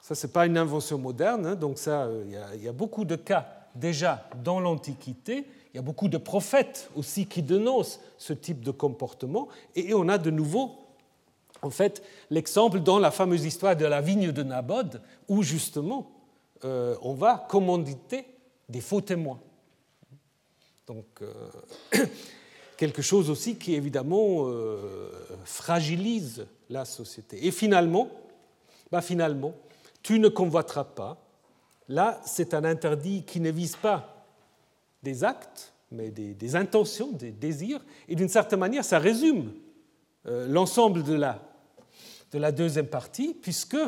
[0.00, 3.16] Ça, ce n'est pas une invention moderne, hein, donc ça, il y, a beaucoup de
[3.16, 5.46] cas déjà dans l'Antiquité.
[5.72, 9.48] Il y a beaucoup de prophètes aussi qui dénoncent ce type de comportement.
[9.74, 10.83] Et on a de nouveau,
[11.64, 16.10] en fait, l'exemple dans la fameuse histoire de la vigne de Nabod, où justement,
[16.62, 18.26] on va commanditer
[18.68, 19.40] des faux témoins.
[20.86, 21.06] Donc,
[22.76, 25.10] quelque chose aussi qui évidemment euh,
[25.44, 27.46] fragilise la société.
[27.46, 28.08] Et finalement,
[28.90, 29.54] bah finalement,
[30.02, 31.18] tu ne convoiteras pas.
[31.88, 34.26] Là, c'est un interdit qui ne vise pas
[35.02, 37.84] des actes, mais des, intentions, des désirs.
[38.08, 39.52] Et d'une certaine manière, ça résume
[40.26, 41.40] euh, l'ensemble de la,
[42.34, 43.78] de la deuxième partie, puisque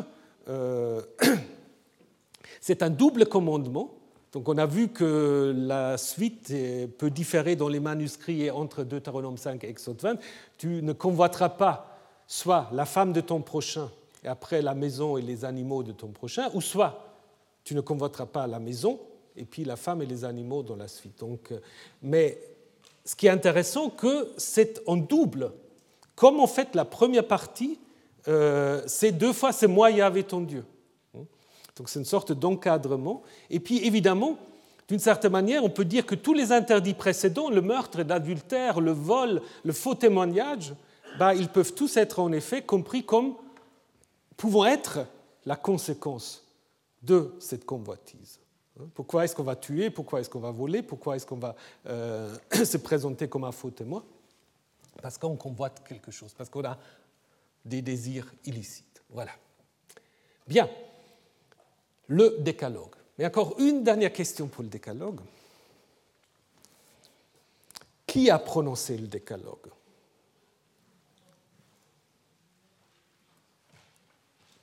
[0.49, 1.01] euh,
[2.61, 3.97] c'est un double commandement
[4.33, 6.53] donc on a vu que la suite
[6.97, 10.19] peut différer dans les manuscrits et entre Deutéronome 5 et Exode 20.
[10.57, 13.89] Tu ne convoiteras pas soit la femme de ton prochain
[14.23, 17.15] et après la maison et les animaux de ton prochain, ou soit
[17.63, 18.99] tu ne convoiteras pas la maison
[19.35, 21.19] et puis la femme et les animaux dans la suite.
[21.19, 21.59] Donc, euh,
[22.01, 22.37] mais
[23.05, 25.51] ce qui est intéressant, que c'est en double.
[26.15, 27.79] Comme en fait la première partie,
[28.27, 30.65] euh, c'est deux fois c'est moi Yahvé ton Dieu.
[31.75, 33.21] Donc c'est une sorte d'encadrement.
[33.49, 34.37] Et puis évidemment,
[34.87, 38.91] d'une certaine manière, on peut dire que tous les interdits précédents, le meurtre, l'adultère, le
[38.91, 40.73] vol, le faux témoignage,
[41.19, 43.35] bah, ils peuvent tous être en effet compris comme
[44.37, 44.99] pouvant être
[45.45, 46.45] la conséquence
[47.01, 48.39] de cette convoitise.
[48.93, 49.89] Pourquoi est-ce qu'on va tuer?
[49.89, 50.83] Pourquoi est-ce qu'on va voler?
[50.83, 51.55] Pourquoi est-ce qu'on va
[51.87, 54.03] euh, se présenter comme un faux témoin?
[55.01, 56.77] Parce qu'on convoite quelque chose, parce qu'on a
[57.67, 59.01] des désirs illicites.
[59.09, 59.31] Voilà.
[60.47, 60.69] Bien
[62.07, 62.95] le décalogue.
[63.17, 65.19] Mais encore une dernière question pour le décalogue.
[68.05, 69.67] Qui a prononcé le décalogue?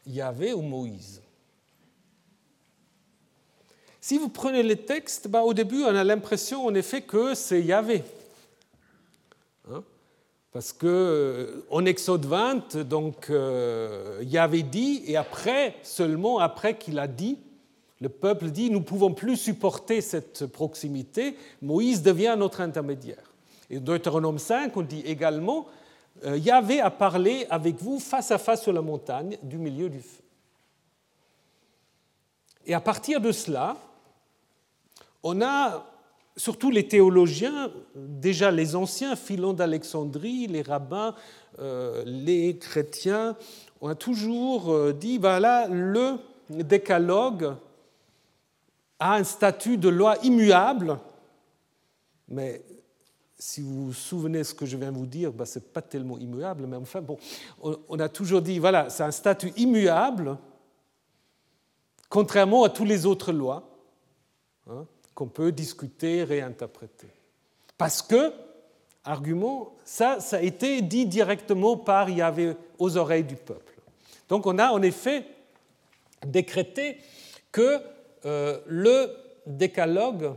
[0.06, 1.22] Yahvé ou Moïse?
[4.00, 7.62] Si vous prenez les textes, bah, au début, on a l'impression en effet que c'est
[7.62, 8.04] Yahvé.
[10.54, 17.00] Parce que euh, en Exode 20, donc euh, Yahvé dit, et après, seulement après qu'il
[17.00, 17.40] a dit,
[18.00, 23.32] le peuple dit nous ne pouvons plus supporter cette proximité, Moïse devient notre intermédiaire.
[23.68, 25.66] Et Deutéronome 5, on dit également
[26.24, 30.02] euh, Yahvé a parlé avec vous face à face sur la montagne du milieu du
[30.02, 30.22] feu.
[32.64, 33.76] Et à partir de cela,
[35.24, 35.84] on a
[36.36, 41.14] surtout les théologiens, déjà les anciens, Philon d'Alexandrie, les rabbins,
[41.60, 43.36] euh, les chrétiens,
[43.80, 46.18] on a toujours euh, dit voilà, le
[46.50, 47.54] décalogue
[48.98, 50.98] a un statut de loi immuable,
[52.28, 52.62] mais
[53.38, 55.82] si vous vous souvenez ce que je viens de vous dire, ben, ce n'est pas
[55.82, 57.18] tellement immuable, mais enfin, bon,
[57.60, 60.38] on a toujours dit, voilà, c'est un statut immuable,
[62.08, 63.68] contrairement à toutes les autres lois
[64.68, 67.08] hein, qu'on peut discuter, réinterpréter.
[67.78, 68.32] Parce que,
[69.04, 73.74] argument, ça, ça a été dit directement par Yahvé aux oreilles du peuple.
[74.28, 75.26] Donc on a en effet
[76.26, 76.98] décrété
[77.52, 77.80] que
[78.24, 79.14] euh, le
[79.46, 80.34] décalogue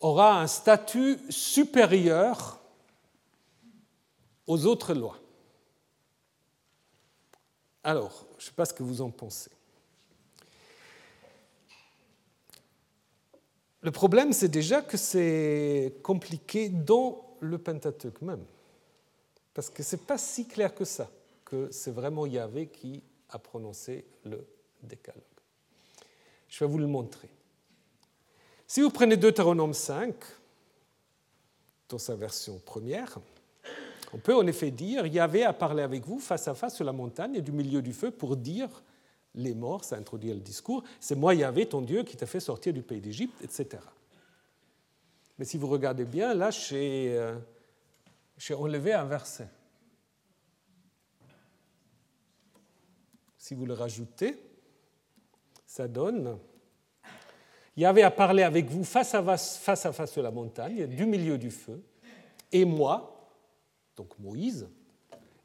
[0.00, 2.60] aura un statut supérieur
[4.46, 5.18] aux autres lois.
[7.84, 9.50] Alors, je ne sais pas ce que vous en pensez.
[13.82, 18.44] Le problème, c'est déjà que c'est compliqué dans le Pentateuque même.
[19.54, 21.10] Parce que ce n'est pas si clair que ça,
[21.44, 24.46] que c'est vraiment Yahvé qui a prononcé le
[24.82, 25.22] décalogue.
[26.48, 27.28] Je vais vous le montrer.
[28.66, 30.14] Si vous prenez Deutéronome 5,
[31.88, 33.18] dans sa version première,
[34.12, 36.92] on peut en effet dire Yahvé a parlé avec vous face à face sur la
[36.92, 38.82] montagne et du milieu du feu pour dire
[39.38, 42.72] les morts, ça introduit le discours, c'est moi Yahvé, ton Dieu, qui t'a fait sortir
[42.72, 43.82] du pays d'Égypte, etc.
[45.38, 47.36] Mais si vous regardez bien, là, j'ai euh,
[48.56, 49.48] enlevé un verset.
[53.38, 54.36] Si vous le rajoutez,
[55.64, 56.38] ça donne
[57.76, 61.06] Yahvé a parlé avec vous face à face, face à face sur la montagne, du
[61.06, 61.80] milieu du feu,
[62.50, 63.30] et moi,
[63.96, 64.68] donc Moïse,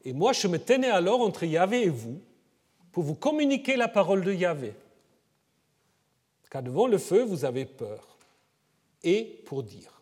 [0.04, 2.20] Et moi, je me tenais alors entre Yahvé et vous
[2.94, 4.72] pour vous communiquer la parole de Yahvé.
[6.48, 8.16] Car devant le feu, vous avez peur.
[9.02, 10.00] Et pour dire.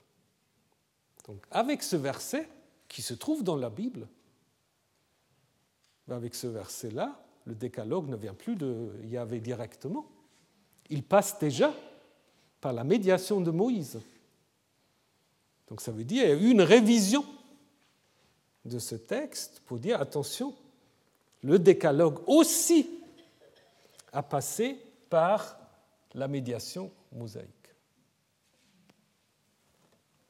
[1.27, 2.47] Donc, avec ce verset
[2.89, 4.07] qui se trouve dans la Bible,
[6.07, 10.05] avec ce verset-là, le décalogue ne vient plus de Yahvé directement.
[10.91, 11.75] Il passe déjà
[12.61, 13.99] par la médiation de Moïse.
[15.69, 17.25] Donc ça veut dire qu'il y a eu une révision
[18.67, 20.55] de ce texte pour dire attention,
[21.43, 22.89] le décalogue aussi
[24.13, 24.79] a passé
[25.11, 25.59] par
[26.15, 27.49] la médiation mosaïque.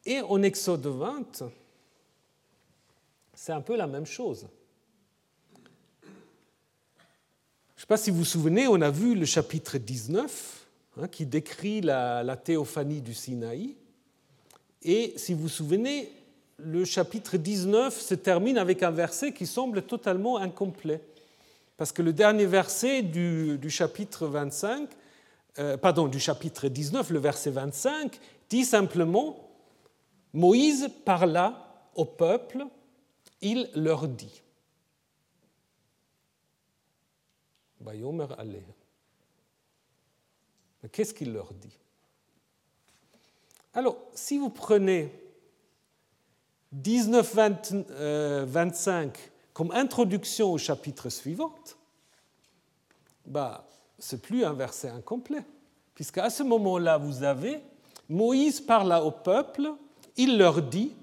[0.05, 1.45] Et en Exode 20,
[3.35, 4.47] c'est un peu la même chose.
[6.03, 10.67] Je ne sais pas si vous vous souvenez, on a vu le chapitre 19
[10.99, 13.77] hein, qui décrit la, la, théophanie du Sinaï.
[14.83, 16.13] Et si vous vous souvenez,
[16.65, 21.01] le chapitre 19 se termine avec un verset qui semble totalement incomplet.
[21.77, 24.89] Parce que le dernier verset du, chapitre 25,
[25.59, 29.51] euh, pardon, du chapitre 19, le verset 25, dit simplement
[30.33, 32.65] Moïse parla au peuple,
[33.41, 34.43] il leur dit.
[40.93, 41.77] Qu'est-ce qu'il leur dit?
[43.75, 45.13] Alors, si vous prenez
[46.75, 49.09] 19-25 euh,
[49.53, 51.55] comme introduction au chapitre suivant,
[53.27, 53.67] bah,
[53.99, 55.45] ce n'est plus un verset incomplet,
[55.95, 57.61] puisqu'à ce moment-là, vous avez
[58.09, 59.73] Moïse parla au peuple,
[60.17, 60.95] il leur dit,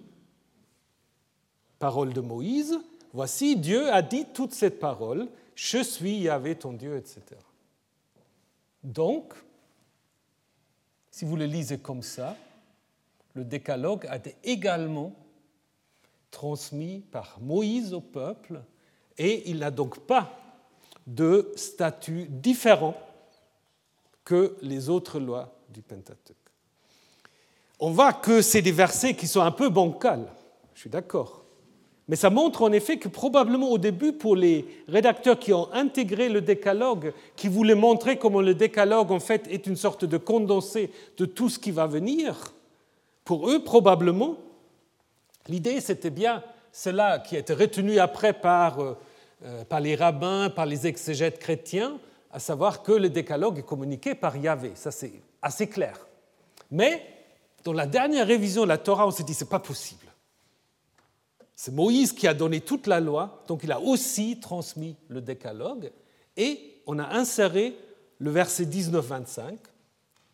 [1.78, 2.78] parole de Moïse,
[3.14, 7.22] voici Dieu a dit toute cette parole, je suis Yahvé ton Dieu, etc.
[8.84, 9.34] Donc,
[11.12, 12.36] si vous le lisez comme ça,
[13.34, 15.14] le décalogue a également
[16.32, 18.62] transmis par Moïse au peuple,
[19.18, 20.32] et il n'a donc pas
[21.08, 22.96] de statut différent
[24.24, 26.36] que les autres lois du Pentateuque.
[27.80, 30.32] On voit que c'est des versets qui sont un peu bancals,
[30.74, 31.44] je suis d'accord.
[32.08, 36.28] Mais ça montre en effet que probablement au début, pour les rédacteurs qui ont intégré
[36.28, 40.92] le décalogue, qui voulaient montrer comment le décalogue en fait est une sorte de condensé
[41.18, 42.54] de tout ce qui va venir,
[43.26, 44.38] pour eux probablement,
[45.50, 48.98] L'idée, c'était bien cela qui a été retenu après par, euh,
[49.44, 52.00] euh, par les rabbins, par les exégètes chrétiens,
[52.32, 54.74] à savoir que le décalogue est communiqué par Yahvé.
[54.76, 56.08] Ça, c'est assez clair.
[56.70, 57.04] Mais
[57.64, 60.06] dans la dernière révision de la Torah, on s'est dit, c'est pas possible.
[61.56, 65.92] C'est Moïse qui a donné toute la loi, donc il a aussi transmis le décalogue,
[66.38, 67.76] et on a inséré
[68.20, 69.58] le verset 19-25,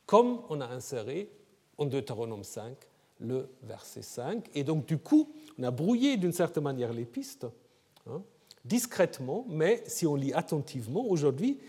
[0.05, 1.29] comme on a inséré
[1.77, 2.75] en Deutéronome 5
[3.19, 4.49] le verset 5.
[4.53, 7.47] Et donc, du coup, on a brouillé d'une certaine manière les pistes,
[8.07, 8.21] hein,
[8.63, 11.59] discrètement, mais si on lit attentivement aujourd'hui,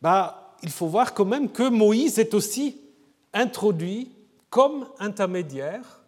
[0.00, 2.80] bah, il faut voir quand même que Moïse est aussi
[3.32, 4.12] introduit
[4.50, 6.02] comme intermédiaire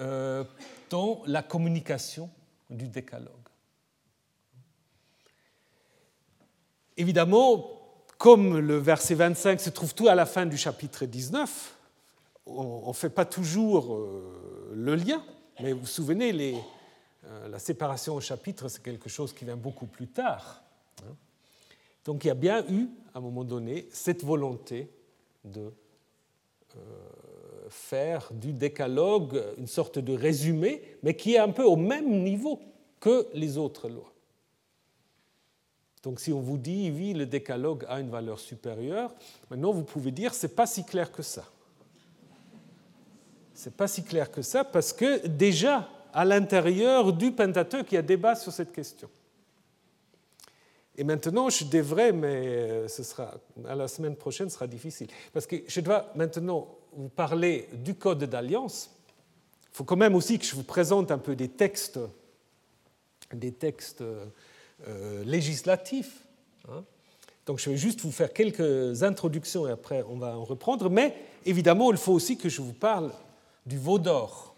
[0.00, 0.44] euh,
[0.90, 2.28] dans la communication
[2.68, 3.30] du décalogue.
[6.96, 7.70] Évidemment,
[8.18, 11.75] comme le verset 25 se trouve tout à la fin du chapitre 19,
[12.46, 15.22] on ne fait pas toujours euh, le lien,
[15.60, 16.32] mais vous vous souvenez,
[17.24, 20.62] euh, la séparation au chapitre, c'est quelque chose qui vient beaucoup plus tard.
[21.02, 21.14] Hein.
[22.04, 24.90] Donc il y a bien eu, à un moment donné, cette volonté
[25.44, 25.72] de
[26.76, 26.80] euh,
[27.68, 32.60] faire du décalogue une sorte de résumé, mais qui est un peu au même niveau
[33.00, 34.12] que les autres lois.
[36.04, 39.12] Donc si on vous dit, oui, le décalogue a une valeur supérieure,
[39.50, 41.44] maintenant vous pouvez dire, c'est pas si clair que ça.
[43.56, 47.94] Ce n'est pas si clair que ça, parce que déjà, à l'intérieur du Pentateuque, il
[47.94, 49.08] y a débat sur cette question.
[50.94, 53.34] Et maintenant, je devrais, mais euh, ce sera,
[53.66, 55.08] à la semaine prochaine, ce sera difficile.
[55.32, 58.90] Parce que je dois maintenant vous parler du Code d'alliance.
[59.72, 61.98] Il faut quand même aussi que je vous présente un peu des textes,
[63.32, 66.26] des textes euh, législatifs.
[66.68, 66.84] Hein.
[67.46, 70.90] Donc je vais juste vous faire quelques introductions et après on va en reprendre.
[70.90, 71.14] Mais
[71.46, 73.12] évidemment, il faut aussi que je vous parle
[73.66, 74.54] du veau d'or.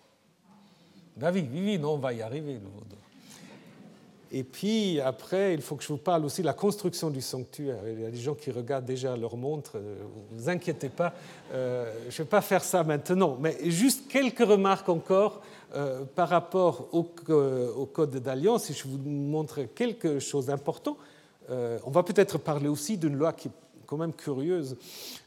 [1.16, 2.98] Ben oui, oui, non, on va y arriver, le veau d'or.
[4.30, 7.78] Et puis après, il faut que je vous parle aussi de la construction du sanctuaire.
[7.86, 9.96] Il y a des gens qui regardent déjà leur montre, ne euh,
[10.32, 11.14] vous inquiétez pas,
[11.52, 15.40] euh, je ne vais pas faire ça maintenant, mais juste quelques remarques encore
[15.74, 17.10] euh, par rapport au,
[17.76, 20.96] au code d'alliance, et je vous montre quelque chose d'important.
[21.48, 23.50] on va peut-être parler aussi d'une loi qui
[23.88, 24.76] quand même curieuse,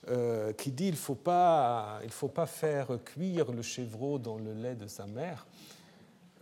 [0.08, 4.38] euh, qui dit il ne faut, pas, il faut pas faire cuire le chevreau dans
[4.38, 5.48] le lait de sa mère.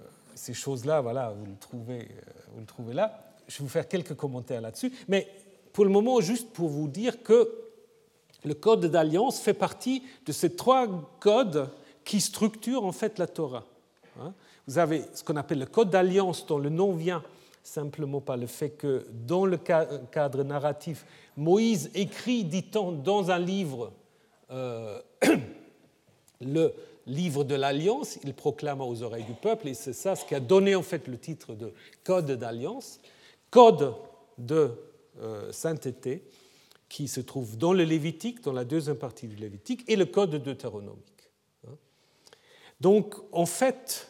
[0.01, 0.03] Euh,
[0.35, 2.09] ces choses-là, voilà, vous le, trouvez,
[2.51, 3.23] vous le trouvez là.
[3.47, 4.91] Je vais vous faire quelques commentaires là-dessus.
[5.07, 5.29] Mais
[5.71, 7.49] pour le moment, juste pour vous dire que
[8.43, 10.87] le code d'alliance fait partie de ces trois
[11.21, 11.69] codes
[12.03, 13.63] qui structurent en fait la Torah.
[14.19, 14.33] Hein.
[14.67, 17.23] Vous avez ce qu'on appelle le code d'alliance dont le nom vient
[17.63, 21.05] simplement par le fait que dans le cadre narratif,
[21.37, 23.91] Moïse écrit, dit-on, dans un livre,
[24.51, 25.01] euh,
[26.41, 26.73] le
[27.05, 30.39] livre de l'alliance, il proclame aux oreilles du peuple, et c'est ça ce qui a
[30.39, 32.99] donné en fait le titre de Code d'alliance,
[33.49, 33.93] Code
[34.37, 34.71] de
[35.21, 36.23] euh, sainteté,
[36.87, 40.35] qui se trouve dans le Lévitique, dans la deuxième partie du Lévitique, et le Code
[40.35, 41.29] deutéronomique.
[41.67, 41.75] Hein.
[42.81, 44.07] Donc, en fait,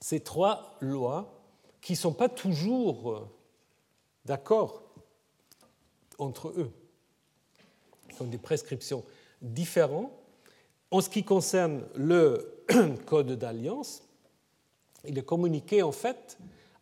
[0.00, 1.35] ces trois lois,
[1.86, 3.28] qui ne sont pas toujours euh,
[4.24, 4.82] d'accord
[6.18, 6.72] entre eux,
[8.18, 9.04] sont des prescriptions
[9.40, 10.10] différentes,
[10.90, 12.64] en ce qui concerne le
[13.06, 14.02] code d'alliance,
[15.06, 16.38] il est communiqué en fait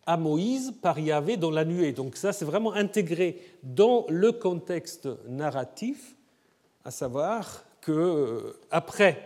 [0.07, 1.93] à Moïse par Yahvé dans la nuée.
[1.93, 6.17] Donc ça, c'est vraiment intégré dans le contexte narratif,
[6.83, 9.21] à savoir que euh, après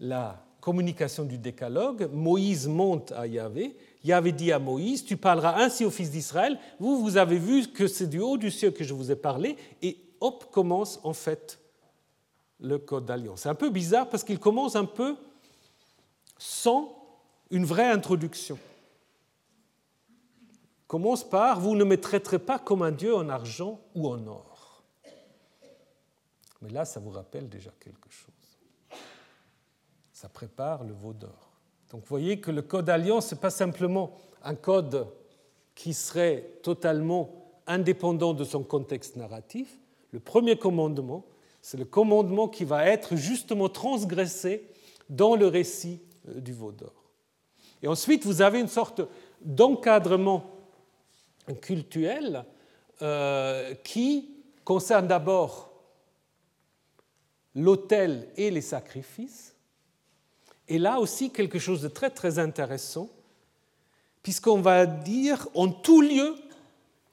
[0.00, 3.76] la communication du décalogue, Moïse monte à Yahvé.
[4.04, 7.86] Yahvé dit à Moïse, tu parleras ainsi aux fils d'Israël, vous, vous avez vu que
[7.86, 11.60] c'est du haut du ciel que je vous ai parlé, et hop, commence en fait
[12.60, 13.42] le code d'alliance.
[13.42, 15.16] C'est un peu bizarre parce qu'il commence un peu
[16.38, 16.96] sans
[17.50, 18.58] une vraie introduction.
[20.48, 24.26] Il commence par Vous ne me traiterez pas comme un Dieu en argent ou en
[24.26, 24.82] or.
[26.60, 28.28] Mais là, ça vous rappelle déjà quelque chose.
[30.12, 31.51] Ça prépare le veau d'or.
[31.92, 35.06] Donc vous voyez que le code d'alliance, ce n'est pas simplement un code
[35.74, 39.78] qui serait totalement indépendant de son contexte narratif.
[40.10, 41.24] Le premier commandement,
[41.60, 44.66] c'est le commandement qui va être justement transgressé
[45.08, 46.92] dans le récit euh, du veau d'or.
[47.82, 49.02] Et ensuite, vous avez une sorte
[49.42, 50.50] d'encadrement
[51.60, 52.44] cultuel
[53.02, 54.30] euh, qui
[54.64, 55.72] concerne d'abord
[57.54, 59.54] l'autel et les sacrifices.
[60.68, 63.10] Et là aussi, quelque chose de très très intéressant,
[64.22, 66.34] puisqu'on va dire en tout lieu,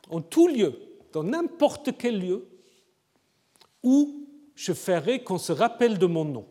[0.10, 0.80] en tout lieu,
[1.12, 2.48] dans n'importe quel lieu,
[3.84, 6.46] où je ferai qu'on se rappelle de mon nom.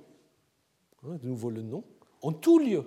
[1.05, 1.85] Hein, de nouveau le nom,
[2.23, 2.85] en tout lieu.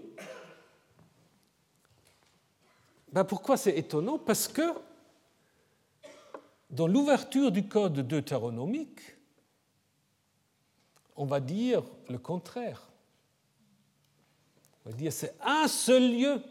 [3.12, 4.18] Ben pourquoi c'est étonnant?
[4.18, 4.74] Parce que
[6.70, 9.00] dans l'ouverture du code deutéronomique,
[11.16, 12.91] on va dire le contraire.
[14.86, 16.42] On va dire c'est un seul lieu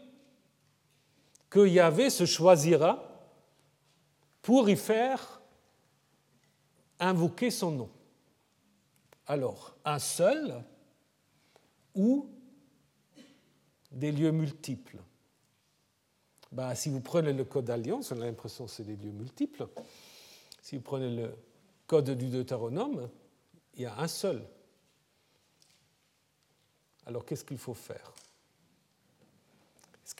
[1.49, 3.07] que Yahvé se choisira
[4.41, 5.41] pour y faire
[6.99, 7.89] invoquer son nom.
[9.27, 10.63] Alors, un seul
[11.93, 12.29] ou
[13.91, 14.97] des lieux multiples?
[16.51, 19.67] Ben, Si vous prenez le code d'alliance, on a l'impression que c'est des lieux multiples.
[20.61, 21.35] Si vous prenez le
[21.87, 23.09] code du Deutéronome,
[23.75, 24.45] il y a un seul.
[27.05, 28.13] Alors qu'est-ce qu'il faut faire?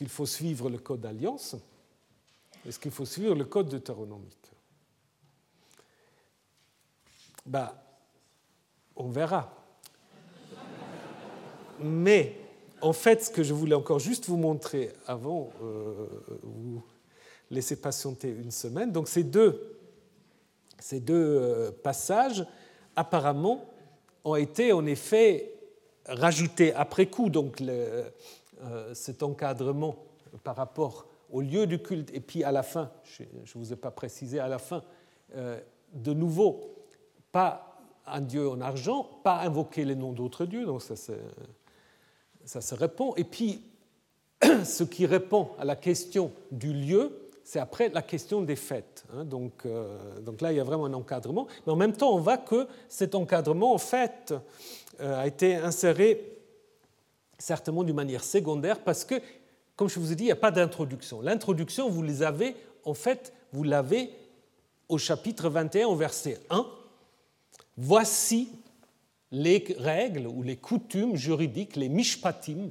[0.02, 1.56] Qu'il faut suivre le code d'alliance
[2.68, 4.52] Est-ce qu'il faut suivre le code deutéronomique
[7.46, 7.72] ben,
[8.96, 9.54] on verra.
[11.80, 12.36] Mais
[12.82, 16.08] en fait, ce que je voulais encore juste vous montrer avant, euh,
[16.42, 16.82] vous
[17.52, 19.78] laisser patienter une semaine, donc ces deux,
[20.80, 22.46] ces deux euh, passages,
[22.96, 23.72] apparemment,
[24.24, 25.54] ont été en effet
[26.08, 28.06] rajoutés après coup, donc le,
[28.94, 29.96] cet encadrement
[30.44, 33.76] par rapport au lieu du culte, et puis à la fin, je ne vous ai
[33.76, 34.84] pas précisé, à la fin,
[35.36, 35.60] euh,
[35.94, 36.76] de nouveau,
[37.32, 41.14] pas un Dieu en argent, pas invoquer les noms d'autres dieux, donc ça se,
[42.44, 43.14] ça se répond.
[43.16, 43.64] Et puis,
[44.64, 49.06] ce qui répond à la question du lieu, c'est après la question des fêtes.
[49.14, 49.26] Hein.
[49.26, 51.48] donc, euh, donc, là, il y a vraiment un encadrement.
[51.66, 54.34] Mais en même temps, on voit que cet encadrement, en fait,
[55.00, 56.41] euh, a été inséré
[57.42, 59.16] certainement d'une manière secondaire parce que,
[59.76, 61.22] comme je vous ai dit, il n'y a pas d'introduction.
[61.22, 64.12] L'introduction, vous les avez, en fait, vous l'avez
[64.88, 66.66] au chapitre 21, au verset 1
[67.78, 68.50] Voici
[69.32, 72.70] les règles ou les coutumes juridiques, les mishpatim,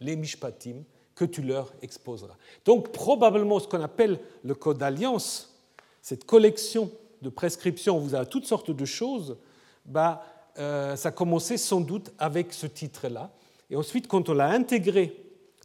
[0.00, 0.82] les mishpatim
[1.14, 2.36] que tu leur exposeras.
[2.64, 5.54] Donc probablement ce qu'on appelle le code d'alliance,
[6.02, 6.90] cette collection
[7.22, 9.36] de prescriptions vous avez toutes sortes de choses,
[9.84, 10.24] bah,
[10.58, 13.30] euh, ça a commencé sans doute avec ce titre-là.
[13.70, 15.16] Et ensuite, quand on l'a intégré